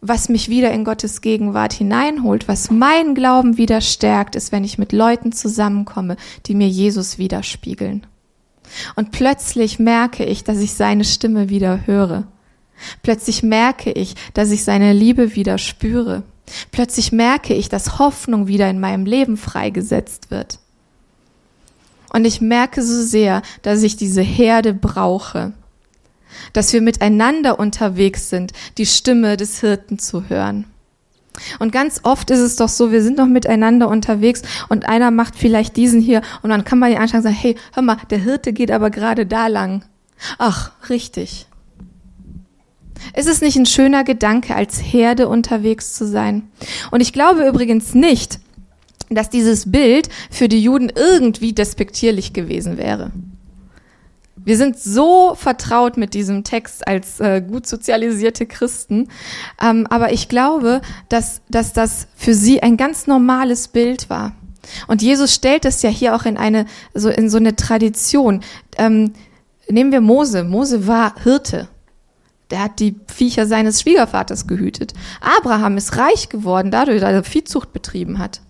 was 0.00 0.28
mich 0.28 0.48
wieder 0.48 0.72
in 0.72 0.84
Gottes 0.84 1.20
Gegenwart 1.20 1.72
hineinholt, 1.72 2.48
was 2.48 2.70
mein 2.70 3.14
Glauben 3.14 3.56
wieder 3.56 3.80
stärkt, 3.80 4.34
ist, 4.34 4.50
wenn 4.50 4.64
ich 4.64 4.76
mit 4.76 4.92
Leuten 4.92 5.30
zusammenkomme, 5.30 6.16
die 6.46 6.56
mir 6.56 6.68
Jesus 6.68 7.18
widerspiegeln. 7.18 8.06
Und 8.96 9.12
plötzlich 9.12 9.78
merke 9.78 10.24
ich, 10.24 10.44
dass 10.44 10.58
ich 10.58 10.74
seine 10.74 11.04
Stimme 11.04 11.48
wieder 11.48 11.86
höre. 11.86 12.24
Plötzlich 13.02 13.42
merke 13.42 13.92
ich, 13.92 14.14
dass 14.34 14.50
ich 14.50 14.64
seine 14.64 14.92
Liebe 14.92 15.34
wieder 15.34 15.58
spüre. 15.58 16.22
Plötzlich 16.70 17.12
merke 17.12 17.54
ich, 17.54 17.68
dass 17.68 17.98
Hoffnung 17.98 18.46
wieder 18.46 18.68
in 18.68 18.80
meinem 18.80 19.06
Leben 19.06 19.36
freigesetzt 19.36 20.30
wird. 20.30 20.58
Und 22.12 22.26
ich 22.26 22.40
merke 22.40 22.82
so 22.82 23.02
sehr, 23.02 23.42
dass 23.62 23.82
ich 23.82 23.96
diese 23.96 24.22
Herde 24.22 24.74
brauche. 24.74 25.52
Dass 26.52 26.72
wir 26.72 26.80
miteinander 26.80 27.58
unterwegs 27.58 28.28
sind, 28.30 28.52
die 28.78 28.86
Stimme 28.86 29.36
des 29.36 29.60
Hirten 29.60 29.98
zu 29.98 30.28
hören. 30.28 30.66
Und 31.58 31.72
ganz 31.72 32.00
oft 32.02 32.30
ist 32.30 32.40
es 32.40 32.56
doch 32.56 32.68
so, 32.68 32.92
wir 32.92 33.02
sind 33.02 33.18
doch 33.18 33.26
miteinander 33.26 33.88
unterwegs 33.88 34.42
und 34.68 34.86
einer 34.86 35.10
macht 35.10 35.34
vielleicht 35.34 35.76
diesen 35.76 36.00
hier 36.00 36.20
und 36.42 36.50
dann 36.50 36.64
kann 36.64 36.78
man 36.78 36.92
ihn 36.92 36.98
anschauen 36.98 37.18
und 37.18 37.24
sagen, 37.24 37.36
hey, 37.36 37.56
hör 37.72 37.82
mal, 37.82 37.96
der 38.10 38.18
Hirte 38.18 38.52
geht 38.52 38.70
aber 38.70 38.90
gerade 38.90 39.24
da 39.24 39.46
lang. 39.46 39.82
Ach, 40.38 40.72
richtig. 40.90 41.46
Ist 43.16 43.28
es 43.28 43.40
nicht 43.40 43.56
ein 43.56 43.66
schöner 43.66 44.04
Gedanke, 44.04 44.54
als 44.54 44.80
Herde 44.80 45.28
unterwegs 45.28 45.94
zu 45.94 46.06
sein? 46.06 46.50
Und 46.90 47.00
ich 47.00 47.12
glaube 47.12 47.46
übrigens 47.46 47.94
nicht, 47.94 48.38
dass 49.10 49.30
dieses 49.30 49.70
Bild 49.70 50.08
für 50.30 50.48
die 50.48 50.62
Juden 50.62 50.90
irgendwie 50.94 51.52
despektierlich 51.52 52.32
gewesen 52.32 52.78
wäre. 52.78 53.12
Wir 54.44 54.56
sind 54.56 54.78
so 54.78 55.34
vertraut 55.36 55.96
mit 55.96 56.14
diesem 56.14 56.42
Text 56.42 56.86
als 56.88 57.20
äh, 57.20 57.40
gut 57.40 57.66
sozialisierte 57.66 58.46
Christen, 58.46 59.08
ähm, 59.60 59.86
aber 59.88 60.12
ich 60.12 60.28
glaube, 60.28 60.80
dass, 61.08 61.42
dass 61.48 61.72
das 61.72 62.08
für 62.16 62.34
sie 62.34 62.62
ein 62.62 62.76
ganz 62.76 63.06
normales 63.06 63.68
Bild 63.68 64.10
war. 64.10 64.32
Und 64.88 65.02
Jesus 65.02 65.34
stellt 65.34 65.64
es 65.64 65.82
ja 65.82 65.90
hier 65.90 66.14
auch 66.14 66.24
in 66.24 66.36
eine 66.36 66.66
so 66.94 67.08
in 67.08 67.30
so 67.30 67.36
eine 67.36 67.56
Tradition. 67.56 68.42
Ähm, 68.78 69.12
nehmen 69.68 69.92
wir 69.92 70.00
Mose. 70.00 70.44
Mose 70.44 70.86
war 70.86 71.14
Hirte. 71.22 71.68
Der 72.52 72.62
hat 72.62 72.80
die 72.80 72.94
Viecher 73.06 73.46
seines 73.46 73.80
Schwiegervaters 73.80 74.46
gehütet. 74.46 74.92
Abraham 75.22 75.78
ist 75.78 75.96
reich 75.96 76.28
geworden 76.28 76.70
dadurch, 76.70 77.00
dass 77.00 77.12
er 77.12 77.24
Viehzucht 77.24 77.72
betrieben 77.72 78.18
hat. 78.18 78.42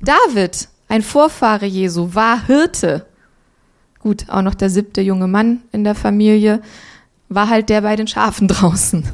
David, 0.00 0.68
ein 0.88 1.02
Vorfahre 1.02 1.66
Jesu, 1.66 2.14
war 2.14 2.46
Hirte. 2.46 3.04
Gut, 4.00 4.30
auch 4.30 4.40
noch 4.40 4.54
der 4.54 4.70
siebte 4.70 5.02
junge 5.02 5.28
Mann 5.28 5.60
in 5.70 5.84
der 5.84 5.94
Familie, 5.94 6.62
war 7.28 7.50
halt 7.50 7.68
der 7.68 7.82
bei 7.82 7.94
den 7.94 8.06
Schafen 8.08 8.48
draußen. 8.48 9.04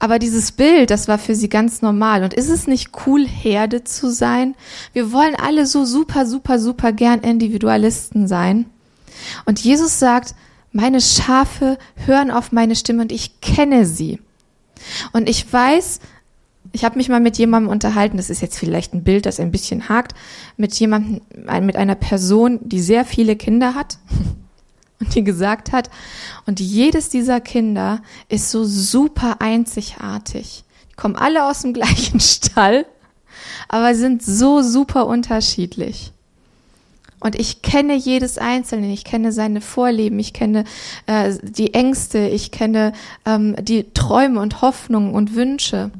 Aber 0.00 0.18
dieses 0.18 0.50
Bild, 0.50 0.90
das 0.90 1.06
war 1.06 1.18
für 1.18 1.36
sie 1.36 1.48
ganz 1.48 1.82
normal. 1.82 2.24
Und 2.24 2.34
ist 2.34 2.48
es 2.48 2.66
nicht 2.66 2.90
cool, 3.06 3.26
Herde 3.26 3.84
zu 3.84 4.10
sein? 4.10 4.56
Wir 4.92 5.12
wollen 5.12 5.36
alle 5.36 5.66
so 5.66 5.84
super, 5.84 6.26
super, 6.26 6.58
super 6.58 6.90
gern 6.90 7.20
Individualisten 7.20 8.26
sein. 8.26 8.66
Und 9.44 9.60
Jesus 9.60 10.00
sagt, 10.00 10.34
meine 10.72 11.00
Schafe 11.00 11.78
hören 12.06 12.30
auf 12.30 12.52
meine 12.52 12.76
Stimme 12.76 13.02
und 13.02 13.12
ich 13.12 13.40
kenne 13.40 13.86
sie. 13.86 14.20
Und 15.12 15.28
ich 15.28 15.50
weiß, 15.52 16.00
ich 16.72 16.84
habe 16.84 16.96
mich 16.96 17.08
mal 17.08 17.20
mit 17.20 17.38
jemandem 17.38 17.70
unterhalten, 17.70 18.16
das 18.16 18.30
ist 18.30 18.42
jetzt 18.42 18.58
vielleicht 18.58 18.94
ein 18.94 19.04
Bild, 19.04 19.26
das 19.26 19.40
ein 19.40 19.50
bisschen 19.50 19.88
hakt, 19.88 20.14
mit 20.56 20.74
jemandem, 20.78 21.20
mit 21.62 21.76
einer 21.76 21.94
Person, 21.94 22.60
die 22.62 22.80
sehr 22.80 23.04
viele 23.04 23.36
Kinder 23.36 23.74
hat 23.74 23.98
und 25.00 25.14
die 25.14 25.24
gesagt 25.24 25.72
hat, 25.72 25.90
und 26.46 26.60
jedes 26.60 27.08
dieser 27.08 27.40
Kinder 27.40 28.02
ist 28.28 28.50
so 28.50 28.64
super 28.64 29.40
einzigartig. 29.40 30.64
Die 30.90 30.96
kommen 30.96 31.16
alle 31.16 31.44
aus 31.44 31.62
dem 31.62 31.72
gleichen 31.72 32.20
Stall, 32.20 32.86
aber 33.68 33.94
sind 33.94 34.22
so 34.22 34.62
super 34.62 35.06
unterschiedlich. 35.06 36.12
Und 37.20 37.34
ich 37.34 37.62
kenne 37.62 37.94
jedes 37.94 38.38
Einzelne, 38.38 38.92
ich 38.92 39.04
kenne 39.04 39.32
seine 39.32 39.60
Vorlieben, 39.60 40.18
ich 40.18 40.32
kenne 40.32 40.64
äh, 41.06 41.34
die 41.42 41.74
Ängste, 41.74 42.28
ich 42.28 42.52
kenne 42.52 42.92
ähm, 43.26 43.56
die 43.60 43.92
Träume 43.92 44.40
und 44.40 44.62
Hoffnungen 44.62 45.14
und 45.14 45.34
Wünsche. 45.34 45.90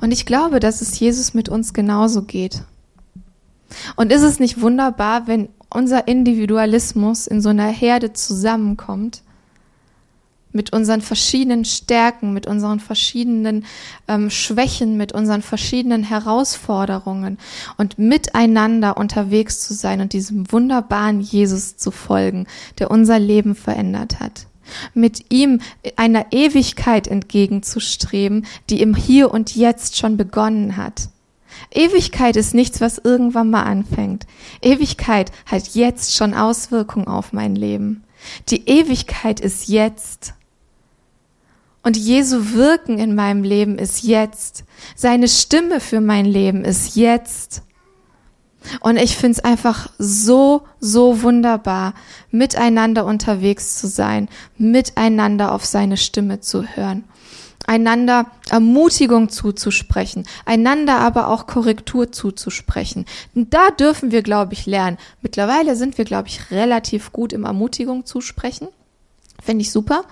Und 0.00 0.12
ich 0.12 0.26
glaube, 0.26 0.60
dass 0.60 0.80
es 0.80 0.98
Jesus 0.98 1.34
mit 1.34 1.48
uns 1.48 1.72
genauso 1.72 2.22
geht. 2.22 2.62
Und 3.96 4.12
ist 4.12 4.22
es 4.22 4.38
nicht 4.38 4.60
wunderbar, 4.60 5.26
wenn 5.26 5.48
unser 5.70 6.08
Individualismus 6.08 7.26
in 7.26 7.40
so 7.40 7.50
einer 7.50 7.68
Herde 7.68 8.12
zusammenkommt, 8.12 9.22
mit 10.52 10.72
unseren 10.72 11.00
verschiedenen 11.00 11.64
Stärken, 11.64 12.32
mit 12.32 12.46
unseren 12.46 12.80
verschiedenen 12.80 13.64
ähm, 14.06 14.30
Schwächen, 14.30 14.96
mit 14.96 15.12
unseren 15.12 15.42
verschiedenen 15.42 16.02
Herausforderungen 16.02 17.38
und 17.76 17.98
miteinander 17.98 18.96
unterwegs 18.96 19.60
zu 19.60 19.74
sein 19.74 20.00
und 20.00 20.12
diesem 20.12 20.50
wunderbaren 20.50 21.20
Jesus 21.20 21.76
zu 21.76 21.90
folgen, 21.90 22.46
der 22.78 22.90
unser 22.90 23.18
Leben 23.18 23.54
verändert 23.54 24.20
hat. 24.20 24.46
Mit 24.94 25.32
ihm 25.32 25.60
einer 25.96 26.26
Ewigkeit 26.30 27.06
entgegenzustreben, 27.06 28.46
die 28.68 28.80
im 28.82 28.94
Hier 28.94 29.32
und 29.32 29.56
Jetzt 29.56 29.96
schon 29.96 30.16
begonnen 30.16 30.76
hat. 30.76 31.08
Ewigkeit 31.70 32.36
ist 32.36 32.54
nichts, 32.54 32.80
was 32.80 32.98
irgendwann 32.98 33.50
mal 33.50 33.62
anfängt. 33.62 34.26
Ewigkeit 34.62 35.32
hat 35.46 35.74
jetzt 35.74 36.14
schon 36.14 36.34
Auswirkungen 36.34 37.08
auf 37.08 37.32
mein 37.32 37.54
Leben. 37.54 38.04
Die 38.48 38.68
Ewigkeit 38.68 39.40
ist 39.40 39.68
jetzt. 39.68 40.34
Und 41.82 41.96
Jesu 41.96 42.52
Wirken 42.52 42.98
in 42.98 43.14
meinem 43.14 43.42
Leben 43.42 43.78
ist 43.78 44.02
jetzt. 44.02 44.64
Seine 44.94 45.28
Stimme 45.28 45.80
für 45.80 46.00
mein 46.00 46.24
Leben 46.26 46.64
ist 46.64 46.96
jetzt. 46.96 47.62
Und 48.80 48.96
ich 48.96 49.16
finde 49.16 49.38
es 49.38 49.44
einfach 49.44 49.90
so, 49.98 50.62
so 50.80 51.22
wunderbar, 51.22 51.94
miteinander 52.30 53.06
unterwegs 53.06 53.78
zu 53.78 53.86
sein, 53.86 54.28
miteinander 54.58 55.52
auf 55.52 55.64
seine 55.64 55.96
Stimme 55.96 56.40
zu 56.40 56.64
hören 56.64 57.04
einander 57.68 58.26
Ermutigung 58.50 59.28
zuzusprechen, 59.28 60.26
einander 60.46 60.98
aber 60.98 61.28
auch 61.28 61.46
Korrektur 61.46 62.10
zuzusprechen. 62.10 63.04
Und 63.34 63.52
da 63.52 63.70
dürfen 63.70 64.10
wir, 64.10 64.22
glaube 64.22 64.54
ich, 64.54 64.66
lernen. 64.66 64.96
Mittlerweile 65.20 65.76
sind 65.76 65.98
wir, 65.98 66.06
glaube 66.06 66.28
ich, 66.28 66.50
relativ 66.50 67.12
gut 67.12 67.32
im 67.32 67.44
Ermutigung 67.44 68.06
zusprechen. 68.06 68.68
Finde 69.40 69.62
ich 69.62 69.70
super. 69.70 70.04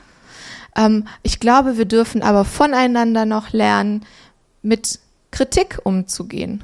Ähm, 0.76 1.08
ich 1.22 1.40
glaube, 1.40 1.78
wir 1.78 1.86
dürfen 1.86 2.22
aber 2.22 2.44
voneinander 2.44 3.24
noch 3.24 3.52
lernen, 3.52 4.04
mit 4.62 5.00
Kritik 5.30 5.80
umzugehen. 5.84 6.62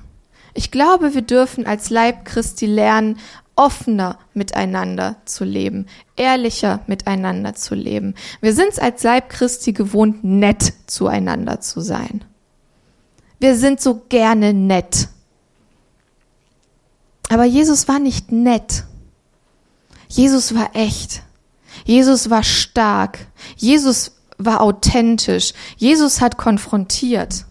Ich 0.54 0.70
glaube, 0.70 1.14
wir 1.14 1.22
dürfen 1.22 1.66
als 1.66 1.90
Leib 1.90 2.24
Christi 2.24 2.66
lernen, 2.66 3.18
offener 3.56 4.18
miteinander 4.34 5.16
zu 5.24 5.44
leben, 5.44 5.86
ehrlicher 6.16 6.80
miteinander 6.86 7.54
zu 7.54 7.74
leben. 7.74 8.14
Wir 8.40 8.54
sind 8.54 8.68
es 8.70 8.78
als 8.78 9.02
Leib 9.02 9.28
Christi 9.28 9.72
gewohnt, 9.72 10.24
nett 10.24 10.72
zueinander 10.86 11.60
zu 11.60 11.80
sein. 11.80 12.24
Wir 13.38 13.56
sind 13.56 13.80
so 13.80 14.02
gerne 14.08 14.54
nett. 14.54 15.08
Aber 17.28 17.44
Jesus 17.44 17.88
war 17.88 17.98
nicht 17.98 18.30
nett. 18.30 18.84
Jesus 20.08 20.54
war 20.54 20.70
echt. 20.74 21.22
Jesus 21.84 22.30
war 22.30 22.42
stark. 22.42 23.26
Jesus 23.56 24.12
war 24.38 24.60
authentisch. 24.60 25.52
Jesus 25.76 26.20
hat 26.20 26.36
konfrontiert. 26.36 27.46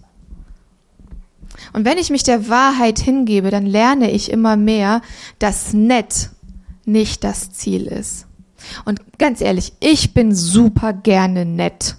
Und 1.73 1.85
wenn 1.85 1.97
ich 1.97 2.09
mich 2.09 2.23
der 2.23 2.49
Wahrheit 2.49 2.99
hingebe, 2.99 3.49
dann 3.49 3.65
lerne 3.65 4.11
ich 4.11 4.31
immer 4.31 4.57
mehr, 4.57 5.01
dass 5.39 5.73
nett 5.73 6.29
nicht 6.85 7.23
das 7.23 7.51
Ziel 7.51 7.85
ist. 7.87 8.27
Und 8.85 9.17
ganz 9.17 9.41
ehrlich, 9.41 9.73
ich 9.79 10.13
bin 10.13 10.33
super 10.35 10.93
gerne 10.93 11.45
nett. 11.45 11.95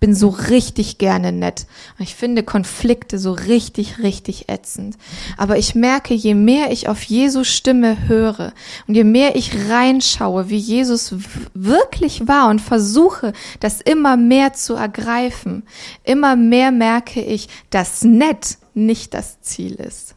Bin 0.00 0.14
so 0.14 0.30
richtig 0.30 0.96
gerne 0.96 1.30
nett. 1.30 1.66
Ich 1.98 2.14
finde 2.14 2.42
Konflikte 2.42 3.18
so 3.18 3.32
richtig, 3.32 3.98
richtig 3.98 4.48
ätzend. 4.48 4.96
Aber 5.36 5.58
ich 5.58 5.74
merke, 5.74 6.14
je 6.14 6.34
mehr 6.34 6.72
ich 6.72 6.88
auf 6.88 7.02
Jesus 7.02 7.48
Stimme 7.48 8.08
höre 8.08 8.54
und 8.86 8.94
je 8.94 9.04
mehr 9.04 9.36
ich 9.36 9.68
reinschaue, 9.68 10.48
wie 10.48 10.56
Jesus 10.56 11.14
wirklich 11.52 12.26
war 12.26 12.48
und 12.48 12.60
versuche, 12.60 13.34
das 13.60 13.82
immer 13.82 14.16
mehr 14.16 14.54
zu 14.54 14.74
ergreifen, 14.74 15.64
immer 16.02 16.34
mehr 16.34 16.70
merke 16.70 17.20
ich, 17.20 17.48
dass 17.68 18.02
nett 18.02 18.56
nicht 18.72 19.12
das 19.12 19.42
Ziel 19.42 19.74
ist, 19.74 20.14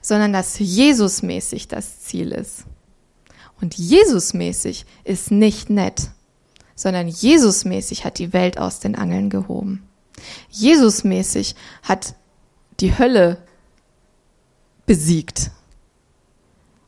sondern 0.00 0.32
dass 0.32 0.58
Jesusmäßig 0.58 1.68
das 1.68 2.00
Ziel 2.00 2.32
ist. 2.32 2.64
Und 3.60 3.78
Jesusmäßig 3.78 4.86
ist 5.04 5.30
nicht 5.30 5.70
nett 5.70 6.10
sondern 6.74 7.08
Jesusmäßig 7.08 8.04
hat 8.04 8.18
die 8.18 8.32
Welt 8.32 8.58
aus 8.58 8.80
den 8.80 8.94
Angeln 8.94 9.30
gehoben. 9.30 9.82
Jesusmäßig 10.50 11.54
hat 11.82 12.14
die 12.80 12.98
Hölle 12.98 13.38
besiegt. 14.86 15.50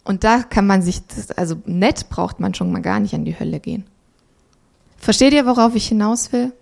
Und 0.04 0.24
da 0.24 0.42
kann 0.42 0.66
man 0.66 0.82
sich, 0.82 1.02
also 1.36 1.56
nett 1.64 2.08
braucht 2.10 2.40
man 2.40 2.54
schon 2.54 2.70
mal 2.70 2.82
gar 2.82 3.00
nicht 3.00 3.14
an 3.14 3.24
die 3.24 3.38
Hölle 3.38 3.60
gehen. 3.60 3.84
Versteht 4.98 5.32
ihr, 5.32 5.46
worauf 5.46 5.74
ich 5.74 5.88
hinaus 5.88 6.32
will? 6.32 6.52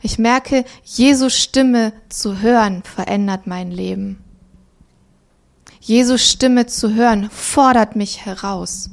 Ich 0.00 0.18
merke, 0.18 0.64
Jesus 0.84 1.36
Stimme 1.36 1.92
zu 2.08 2.40
hören 2.40 2.82
verändert 2.82 3.46
mein 3.46 3.70
Leben. 3.70 4.22
Jesus 5.80 6.28
Stimme 6.28 6.66
zu 6.66 6.94
hören 6.94 7.30
fordert 7.30 7.96
mich 7.96 8.24
heraus. 8.24 8.90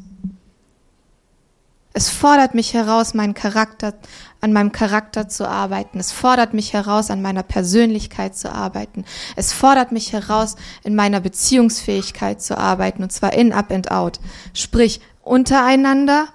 Es 1.96 2.10
fordert 2.10 2.56
mich 2.56 2.74
heraus, 2.74 3.14
meinen 3.14 3.36
Charakter, 3.36 3.94
an 4.42 4.52
meinem 4.52 4.72
Charakter 4.72 5.30
zu 5.30 5.48
arbeiten. 5.48 6.00
Es 6.00 6.12
fordert 6.12 6.56
mich 6.56 6.74
heraus, 6.74 7.12
an 7.12 7.22
meiner 7.22 7.44
Persönlichkeit 7.44 8.36
zu 8.36 8.52
arbeiten. 8.52 9.06
Es 9.36 9.54
fordert 9.54 9.92
mich 9.92 10.12
heraus, 10.12 10.56
in 10.84 10.96
meiner 10.96 11.20
Beziehungsfähigkeit 11.20 12.42
zu 12.42 12.58
arbeiten, 12.58 13.04
und 13.04 13.12
zwar 13.12 13.34
in, 13.34 13.54
up 13.54 13.72
and 13.72 13.92
out. 13.92 14.20
Sprich, 14.54 15.02
untereinander, 15.22 16.30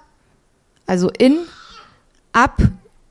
also 0.87 1.09
in, 1.09 1.39
up 2.31 2.57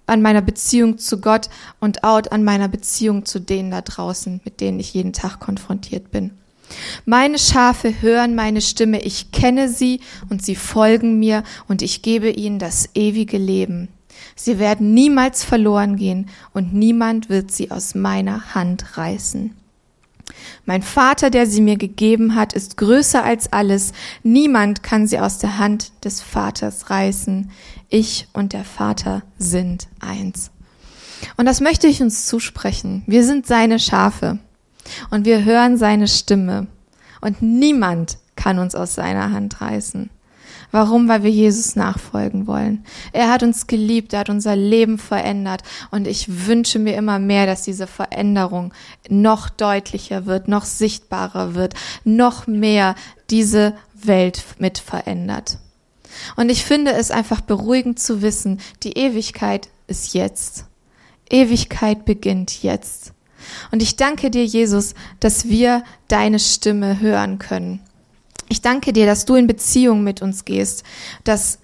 an 0.06 0.22
meiner 0.22 0.40
Beziehung 0.40 0.96
zu 0.96 1.20
Gott 1.20 1.50
und 1.80 2.02
out 2.02 2.32
an 2.32 2.44
meiner 2.44 2.68
Beziehung 2.68 3.26
zu 3.26 3.40
denen 3.40 3.70
da 3.70 3.82
draußen, 3.82 4.40
mit 4.42 4.62
denen 4.62 4.80
ich 4.80 4.94
jeden 4.94 5.12
Tag 5.12 5.38
konfrontiert 5.38 6.10
bin. 6.10 6.38
Meine 7.04 7.38
Schafe 7.38 8.02
hören 8.02 8.34
meine 8.34 8.60
Stimme, 8.60 9.00
ich 9.02 9.32
kenne 9.32 9.68
sie 9.68 10.00
und 10.28 10.44
sie 10.44 10.56
folgen 10.56 11.18
mir 11.18 11.42
und 11.66 11.82
ich 11.82 12.02
gebe 12.02 12.30
ihnen 12.30 12.58
das 12.58 12.90
ewige 12.94 13.38
Leben. 13.38 13.88
Sie 14.34 14.58
werden 14.58 14.94
niemals 14.94 15.44
verloren 15.44 15.96
gehen 15.96 16.28
und 16.52 16.72
niemand 16.74 17.28
wird 17.28 17.50
sie 17.50 17.70
aus 17.70 17.94
meiner 17.94 18.54
Hand 18.54 18.96
reißen. 18.96 19.54
Mein 20.66 20.82
Vater, 20.82 21.30
der 21.30 21.46
sie 21.46 21.62
mir 21.62 21.76
gegeben 21.76 22.34
hat, 22.34 22.52
ist 22.52 22.76
größer 22.76 23.24
als 23.24 23.52
alles. 23.52 23.92
Niemand 24.22 24.82
kann 24.82 25.06
sie 25.06 25.18
aus 25.18 25.38
der 25.38 25.58
Hand 25.58 25.92
des 26.04 26.20
Vaters 26.20 26.90
reißen. 26.90 27.50
Ich 27.88 28.28
und 28.34 28.52
der 28.52 28.64
Vater 28.64 29.22
sind 29.38 29.88
eins. 30.00 30.50
Und 31.36 31.46
das 31.46 31.60
möchte 31.60 31.86
ich 31.86 32.02
uns 32.02 32.26
zusprechen. 32.26 33.02
Wir 33.06 33.24
sind 33.24 33.46
seine 33.46 33.78
Schafe 33.78 34.38
und 35.10 35.24
wir 35.26 35.44
hören 35.44 35.76
seine 35.76 36.08
Stimme 36.08 36.66
und 37.20 37.42
niemand 37.42 38.18
kann 38.36 38.58
uns 38.58 38.74
aus 38.74 38.94
seiner 38.94 39.32
Hand 39.32 39.60
reißen. 39.60 40.10
Warum? 40.70 41.08
Weil 41.08 41.22
wir 41.22 41.30
Jesus 41.30 41.76
nachfolgen 41.76 42.46
wollen. 42.46 42.84
Er 43.12 43.30
hat 43.30 43.42
uns 43.42 43.66
geliebt, 43.66 44.12
er 44.12 44.20
hat 44.20 44.30
unser 44.30 44.54
Leben 44.54 44.98
verändert 44.98 45.62
und 45.90 46.06
ich 46.06 46.46
wünsche 46.46 46.78
mir 46.78 46.94
immer 46.96 47.18
mehr, 47.18 47.46
dass 47.46 47.62
diese 47.62 47.86
Veränderung 47.86 48.74
noch 49.08 49.48
deutlicher 49.48 50.26
wird, 50.26 50.46
noch 50.46 50.64
sichtbarer 50.64 51.54
wird, 51.54 51.74
noch 52.04 52.46
mehr 52.46 52.96
diese 53.30 53.74
Welt 53.94 54.44
mit 54.58 54.78
verändert. 54.78 55.58
Und 56.36 56.50
ich 56.50 56.64
finde 56.64 56.92
es 56.92 57.10
einfach 57.10 57.40
beruhigend 57.40 57.98
zu 57.98 58.20
wissen, 58.20 58.60
die 58.82 58.98
Ewigkeit 58.98 59.68
ist 59.86 60.12
jetzt. 60.14 60.66
Ewigkeit 61.30 62.04
beginnt 62.04 62.62
jetzt. 62.62 63.12
Und 63.70 63.82
ich 63.82 63.96
danke 63.96 64.30
dir, 64.30 64.44
Jesus, 64.44 64.94
dass 65.20 65.48
wir 65.48 65.82
deine 66.08 66.38
Stimme 66.38 67.00
hören 67.00 67.38
können. 67.38 67.80
Ich 68.48 68.62
danke 68.62 68.92
dir, 68.92 69.06
dass 69.06 69.24
du 69.24 69.34
in 69.34 69.46
Beziehung 69.46 70.02
mit 70.02 70.22
uns 70.22 70.44
gehst, 70.44 70.82
dass, 71.24 71.58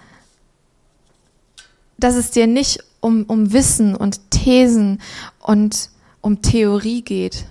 dass 1.98 2.14
es 2.14 2.30
dir 2.30 2.46
nicht 2.46 2.80
um, 3.00 3.24
um 3.24 3.52
Wissen 3.52 3.94
und 3.94 4.30
Thesen 4.30 5.00
und 5.40 5.90
um 6.20 6.42
Theorie 6.42 7.02
geht, 7.02 7.46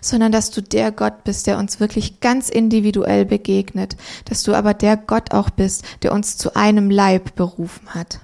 sondern 0.00 0.32
dass 0.32 0.50
du 0.50 0.62
der 0.62 0.92
Gott 0.92 1.24
bist, 1.24 1.46
der 1.46 1.58
uns 1.58 1.80
wirklich 1.80 2.20
ganz 2.20 2.48
individuell 2.48 3.24
begegnet, 3.24 3.96
dass 4.26 4.42
du 4.42 4.54
aber 4.54 4.74
der 4.74 4.96
Gott 4.96 5.32
auch 5.32 5.50
bist, 5.50 5.84
der 6.02 6.12
uns 6.12 6.36
zu 6.36 6.54
einem 6.54 6.90
Leib 6.90 7.34
berufen 7.34 7.94
hat. 7.94 8.20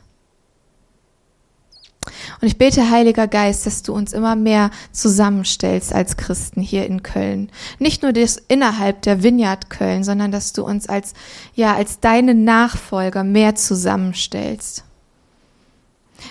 Und 2.41 2.49
ich 2.49 2.59
bete, 2.59 2.91
Heiliger 2.91 3.27
Geist, 3.27 3.67
dass 3.67 3.83
du 3.83 3.93
uns 3.93 4.13
immer 4.13 4.37
mehr 4.37 4.71
zusammenstellst 4.93 5.93
als 5.93 6.17
Christen 6.17 6.61
hier 6.61 6.87
in 6.87 7.03
Köln. 7.03 7.51
Nicht 7.79 8.03
nur 8.03 8.13
das 8.13 8.37
innerhalb 8.49 9.03
der 9.03 9.23
Vineyard 9.23 9.71
Köln, 9.71 10.05
sondern 10.05 10.33
dass 10.33 10.53
du 10.53 10.65
uns 10.65 10.89
als, 10.89 11.15
ja, 11.55 11.75
als 11.75 12.01
deine 12.01 12.35
Nachfolger 12.35 13.25
mehr 13.25 13.55
zusammenstellst. 13.55 14.85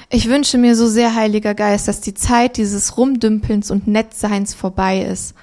Ich 0.10 0.30
wünsche 0.30 0.58
mir 0.58 0.76
so 0.76 0.88
sehr, 0.88 1.16
Heiliger 1.16 1.54
Geist, 1.54 1.88
dass 1.88 2.02
die 2.02 2.14
Zeit 2.14 2.58
dieses 2.58 2.98
Rumdümpelns 2.98 3.72
und 3.72 3.88
Nettseins 3.88 4.54
vorbei 4.54 5.02
ist, 5.02 5.36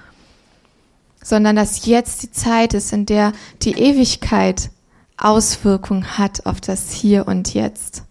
sondern 1.22 1.56
dass 1.56 1.86
jetzt 1.86 2.22
die 2.22 2.32
Zeit 2.32 2.74
ist, 2.74 2.92
in 2.92 3.06
der 3.06 3.32
die 3.62 3.72
Ewigkeit 3.72 4.70
Auswirkung 5.16 6.04
hat 6.18 6.46
auf 6.46 6.60
das 6.60 6.90
Hier 6.90 7.28
und 7.28 7.54
Jetzt. 7.54 8.02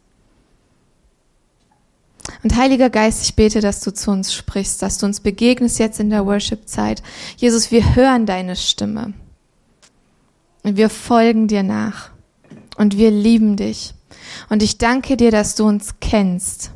Und 2.43 2.56
Heiliger 2.56 2.89
Geist, 2.89 3.23
ich 3.23 3.36
bete, 3.36 3.62
dass 3.62 3.82
du 3.82 3.93
zu 3.93 4.10
uns 4.10 4.34
sprichst, 4.34 4.82
dass 4.82 4.97
du 4.97 5.06
uns 5.06 5.19
begegnest 5.19 5.80
jetzt 5.80 5.99
in 5.99 6.10
der 6.10 6.25
Worship-Zeit. 6.25 7.04
Jesus, 7.38 7.71
wir 7.71 7.95
hören 7.95 8.25
deine 8.25 8.56
Stimme. 8.56 9.13
Und 10.63 10.77
wir 10.77 10.89
folgen 10.89 11.47
dir 11.47 11.63
nach. 11.63 12.10
Und 12.77 12.97
wir 12.97 13.12
lieben 13.12 13.58
dich. 13.58 13.93
Und 14.49 14.63
ich 14.63 14.77
danke 14.77 15.17
dir, 15.17 15.30
dass 15.30 15.56
du 15.56 15.65
uns 15.65 15.95
kennst, 15.99 16.71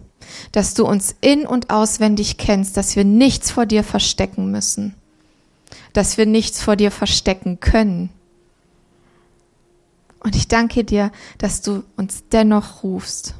dass 0.51 0.73
du 0.73 0.85
uns 0.85 1.15
in 1.21 1.47
und 1.47 1.69
auswendig 1.69 2.37
kennst, 2.37 2.77
dass 2.77 2.95
wir 2.95 3.05
nichts 3.05 3.51
vor 3.51 3.65
dir 3.65 3.83
verstecken 3.83 4.51
müssen, 4.51 4.93
dass 5.93 6.17
wir 6.17 6.25
nichts 6.25 6.61
vor 6.61 6.75
dir 6.75 6.91
verstecken 6.91 7.59
können. 7.59 8.09
Und 10.19 10.35
ich 10.35 10.47
danke 10.47 10.83
dir, 10.83 11.11
dass 11.37 11.61
du 11.61 11.83
uns 11.95 12.23
dennoch 12.31 12.83
rufst 12.83 13.35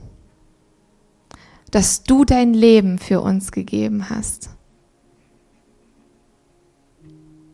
dass 1.76 2.04
du 2.04 2.24
dein 2.24 2.54
Leben 2.54 3.00
für 3.00 3.20
uns 3.20 3.52
gegeben 3.52 4.10
hast. 4.10 4.50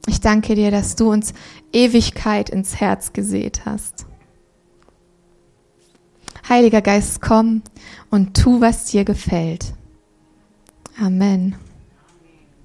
Ich 0.05 0.21
danke 0.21 0.53
dir, 0.53 0.69
dass 0.69 0.95
du 0.95 1.11
uns 1.11 1.33
Ewigkeit 1.73 2.51
ins 2.51 2.79
Herz 2.79 3.13
gesät 3.13 3.65
hast. 3.65 4.05
Heiliger 6.47 6.83
Geist, 6.83 7.19
komm 7.19 7.63
und 8.11 8.37
tu, 8.37 8.61
was 8.61 8.85
dir 8.85 9.05
gefällt. 9.05 9.73
Amen. 10.99 11.55